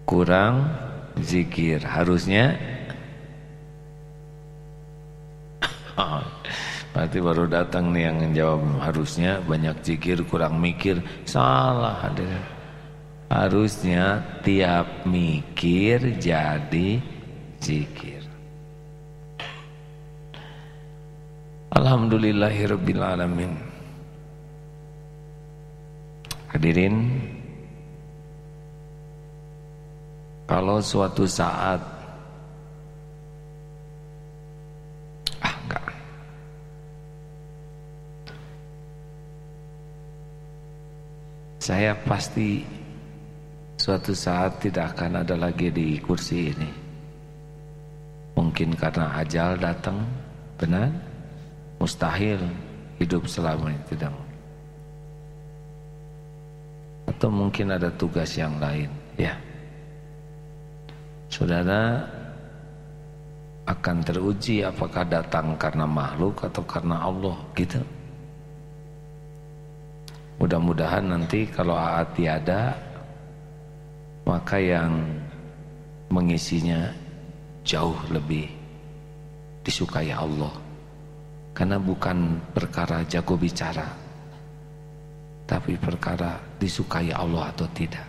kurang 0.05 0.69
zikir. 1.21 1.81
Harusnya 1.85 2.55
Berarti 6.93 7.17
baru 7.21 7.45
datang 7.45 7.93
nih 7.93 8.09
yang 8.09 8.17
jawab 8.33 8.61
harusnya 8.81 9.43
banyak 9.45 9.75
zikir 9.85 10.23
kurang 10.25 10.57
mikir 10.57 11.03
salah 11.27 12.01
ada 12.01 12.58
harusnya 13.29 14.25
tiap 14.41 15.05
mikir 15.05 16.17
jadi 16.17 16.97
zikir. 17.61 18.25
Alhamdulillahirabbil 21.69 22.99
alamin 22.99 23.53
Hadirin 26.49 26.97
kalau 30.49 30.81
suatu 30.81 31.29
saat 31.29 31.77
Saya 41.59 41.93
pasti 41.93 42.78
suatu 43.89 44.13
saat 44.13 44.61
tidak 44.61 44.93
akan 44.93 45.25
ada 45.25 45.33
lagi 45.33 45.73
di 45.73 45.97
kursi 45.97 46.53
ini. 46.53 46.69
Mungkin 48.37 48.77
karena 48.77 49.17
ajal 49.17 49.57
datang, 49.57 50.05
benar? 50.61 50.93
Mustahil 51.81 52.37
hidup 53.01 53.25
selama 53.25 53.73
ini 53.73 53.81
tidak. 53.89 54.13
Atau 57.09 57.33
mungkin 57.33 57.73
ada 57.73 57.89
tugas 57.97 58.37
yang 58.37 58.61
lain, 58.61 58.93
ya. 59.17 59.33
Saudara 61.33 62.05
akan 63.65 64.05
teruji 64.05 64.61
apakah 64.61 65.01
datang 65.01 65.57
karena 65.57 65.89
makhluk 65.89 66.45
atau 66.45 66.61
karena 66.61 67.09
Allah, 67.09 67.41
gitu. 67.57 67.81
Mudah-mudahan 70.37 71.09
nanti 71.09 71.49
kalau 71.49 71.73
AA 71.73 72.05
tiada 72.13 72.88
Maka 74.27 74.57
yang 74.59 75.03
mengisinya 76.09 76.89
jauh 77.63 77.97
lebih 78.09 78.49
disukai 79.63 80.09
Allah. 80.09 80.53
Karena 81.53 81.75
bukan 81.75 82.39
perkara 82.55 83.03
jago 83.03 83.35
bicara 83.35 83.83
Tapi 85.43 85.75
perkara 85.75 86.39
disukai 86.61 87.11
Allah 87.11 87.51
atau 87.51 87.67
tidak. 87.73 88.05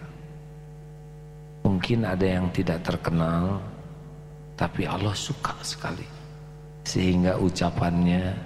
Mungkin 1.64 2.04
ada 2.04 2.22
yang 2.24 2.52
tidak 2.52 2.84
terkenal 2.84 3.58
Tapi 4.54 4.84
Allah 4.84 5.16
suka 5.16 5.56
sekali. 5.64 6.04
Sehingga 6.84 7.40
ucapannya 7.40 8.36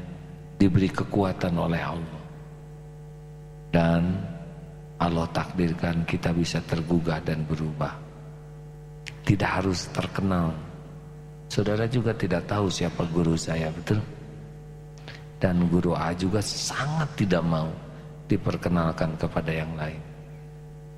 diberi 0.58 0.90
kekuatan 0.90 1.54
oleh 1.58 1.82
Allah. 1.82 2.20
Dan 3.74 4.02
Allah 5.00 5.26
takdirkan 5.34 6.06
kita 6.06 6.30
bisa 6.30 6.62
tergugah 6.62 7.18
dan 7.24 7.42
berubah. 7.42 7.94
Tidak 9.24 9.50
harus 9.50 9.90
terkenal. 9.90 10.54
Saudara 11.50 11.88
juga 11.90 12.14
tidak 12.14 12.46
tahu 12.46 12.70
siapa 12.70 13.02
guru 13.10 13.34
saya, 13.34 13.72
betul? 13.74 13.98
Dan 15.40 15.66
guru 15.68 15.92
A 15.92 16.14
juga 16.14 16.40
sangat 16.40 17.10
tidak 17.18 17.42
mau 17.44 17.68
diperkenalkan 18.30 19.18
kepada 19.18 19.50
yang 19.52 19.72
lain. 19.76 20.00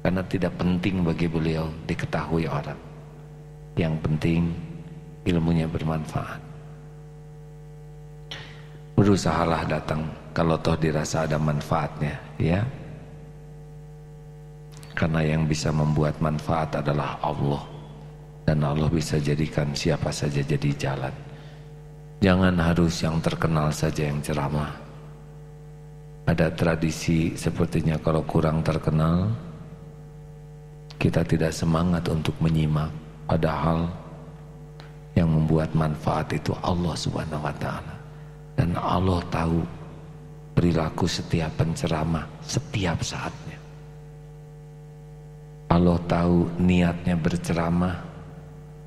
Karena 0.05 0.22
tidak 0.22 0.55
penting 0.55 1.03
bagi 1.03 1.26
beliau 1.26 1.66
diketahui 1.88 2.47
orang. 2.47 2.78
Yang 3.74 3.94
penting 4.07 4.42
ilmunya 5.26 5.66
bermanfaat. 5.66 6.40
Berusahalah 8.97 9.66
datang 9.68 10.09
kalau 10.32 10.57
toh 10.62 10.78
dirasa 10.78 11.28
ada 11.28 11.36
manfaatnya 11.36 12.16
ya 12.40 12.64
karena 14.97 15.20
yang 15.20 15.44
bisa 15.44 15.68
membuat 15.68 16.16
manfaat 16.24 16.80
adalah 16.80 17.20
Allah. 17.20 17.62
Dan 18.49 18.64
Allah 18.64 18.88
bisa 18.88 19.20
jadikan 19.20 19.76
siapa 19.76 20.09
saja 20.09 20.40
jadi 20.40 20.70
jalan. 20.72 21.12
Jangan 22.24 22.57
harus 22.57 23.05
yang 23.05 23.20
terkenal 23.20 23.68
saja 23.68 24.09
yang 24.09 24.24
ceramah. 24.24 24.72
Ada 26.24 26.49
tradisi 26.57 27.36
sepertinya 27.36 28.01
kalau 28.01 28.24
kurang 28.24 28.64
terkenal 28.64 29.30
kita 30.97 31.22
tidak 31.22 31.53
semangat 31.53 32.09
untuk 32.09 32.32
menyimak. 32.40 32.88
Padahal 33.28 33.90
yang 35.12 35.28
membuat 35.28 35.76
manfaat 35.76 36.32
itu 36.32 36.57
Allah 36.64 36.97
subhanahu 36.97 37.44
wa 37.44 37.55
ta'ala. 37.61 37.94
Dan 38.57 38.72
Allah 38.80 39.20
tahu 39.28 39.61
perilaku 40.57 41.05
setiap 41.05 41.53
penceramah 41.61 42.24
setiap 42.40 43.05
saatnya. 43.05 43.45
Allah 45.67 45.99
tahu 46.07 46.47
niatnya 46.62 47.19
berceramah. 47.19 47.97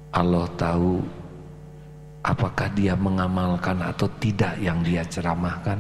Allah 0.10 0.48
tahu 0.58 1.04
apakah 2.26 2.68
dia 2.74 2.98
mengamalkan 2.98 3.78
atau 3.84 4.08
tidak 4.18 4.56
yang 4.58 4.80
dia 4.82 5.04
ceramahkan. 5.06 5.78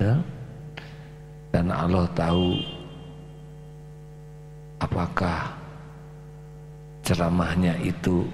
Ya? 0.00 0.16
Dan 1.50 1.68
Allah 1.68 2.06
tahu 2.16 2.56
apakah 4.80 5.52
ceramahnya 7.04 7.76
itu 7.84 8.24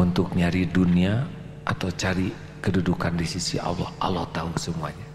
untuk 0.00 0.34
nyari 0.34 0.66
dunia 0.66 1.22
atau 1.62 1.86
cari 1.94 2.32
kedudukan 2.58 3.14
di 3.14 3.26
sisi 3.26 3.58
Allah 3.62 3.86
Allah 4.02 4.26
tahu 4.34 4.50
semuanya 4.58 5.06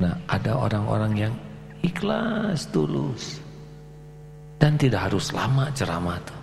nah 0.00 0.16
ada 0.24 0.56
orang-orang 0.56 1.12
yang 1.28 1.34
ikhlas 1.84 2.68
tulus. 2.72 3.40
Dan 4.60 4.76
tidak 4.76 5.08
harus 5.08 5.32
lama 5.32 5.72
ceramah 5.72 6.20
tuh. 6.20 6.40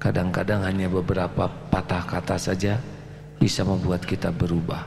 Kadang-kadang 0.00 0.64
hanya 0.66 0.88
beberapa 0.88 1.46
patah 1.70 2.02
kata 2.08 2.34
saja 2.40 2.74
bisa 3.36 3.62
membuat 3.62 4.02
kita 4.02 4.32
berubah. 4.32 4.82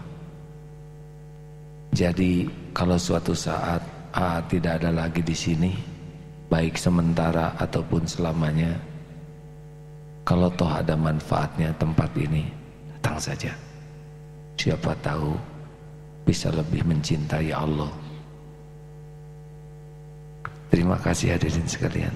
Jadi 1.95 2.49
kalau 2.75 2.99
suatu 2.99 3.31
saat 3.31 3.79
A 4.15 4.43
tidak 4.47 4.83
ada 4.83 4.91
lagi 4.91 5.23
di 5.23 5.35
sini 5.35 5.71
baik 6.47 6.75
sementara 6.75 7.55
ataupun 7.55 8.07
selamanya 8.07 8.75
kalau 10.23 10.47
toh 10.55 10.71
ada 10.71 10.95
manfaatnya 10.95 11.71
tempat 11.79 12.11
ini 12.17 12.47
datang 12.95 13.19
saja. 13.19 13.53
Siapa 14.55 14.95
tahu 15.03 15.35
bisa 16.23 16.49
lebih 16.51 16.83
mencintai 16.87 17.51
Allah 17.51 17.91
Terima 20.75 20.99
kasih 20.99 21.39
hadirin 21.39 21.63
sekalian. 21.63 22.11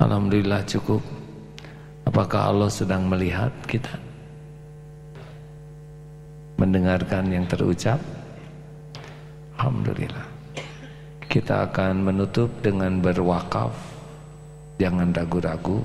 Alhamdulillah 0.00 0.64
cukup. 0.64 1.04
Apakah 2.08 2.56
Allah 2.56 2.72
sedang 2.72 3.04
melihat 3.04 3.52
kita? 3.68 4.00
Mendengarkan 6.56 7.28
yang 7.28 7.44
terucap? 7.44 8.00
Alhamdulillah. 9.60 10.24
Kita 11.28 11.68
akan 11.68 12.00
menutup 12.00 12.48
dengan 12.64 13.04
berwakaf. 13.04 13.76
Jangan 14.80 15.12
ragu-ragu. 15.12 15.84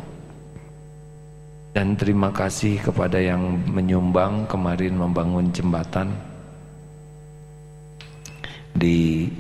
Dan 1.76 1.99
terima 1.99 2.32
kasih 2.32 2.80
kepada 2.80 3.19
yang 3.19 3.59
menyumbang 3.67 4.47
kemarin 4.47 4.95
membangun 4.95 5.51
jembatan 5.51 6.35
di 8.76 9.32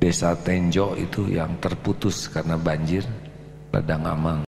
desa 0.00 0.32
Tenjo 0.32 0.96
itu 0.96 1.28
yang 1.28 1.60
terputus 1.60 2.32
karena 2.32 2.56
banjir 2.56 3.04
ladang 3.68 4.04
amang 4.08 4.40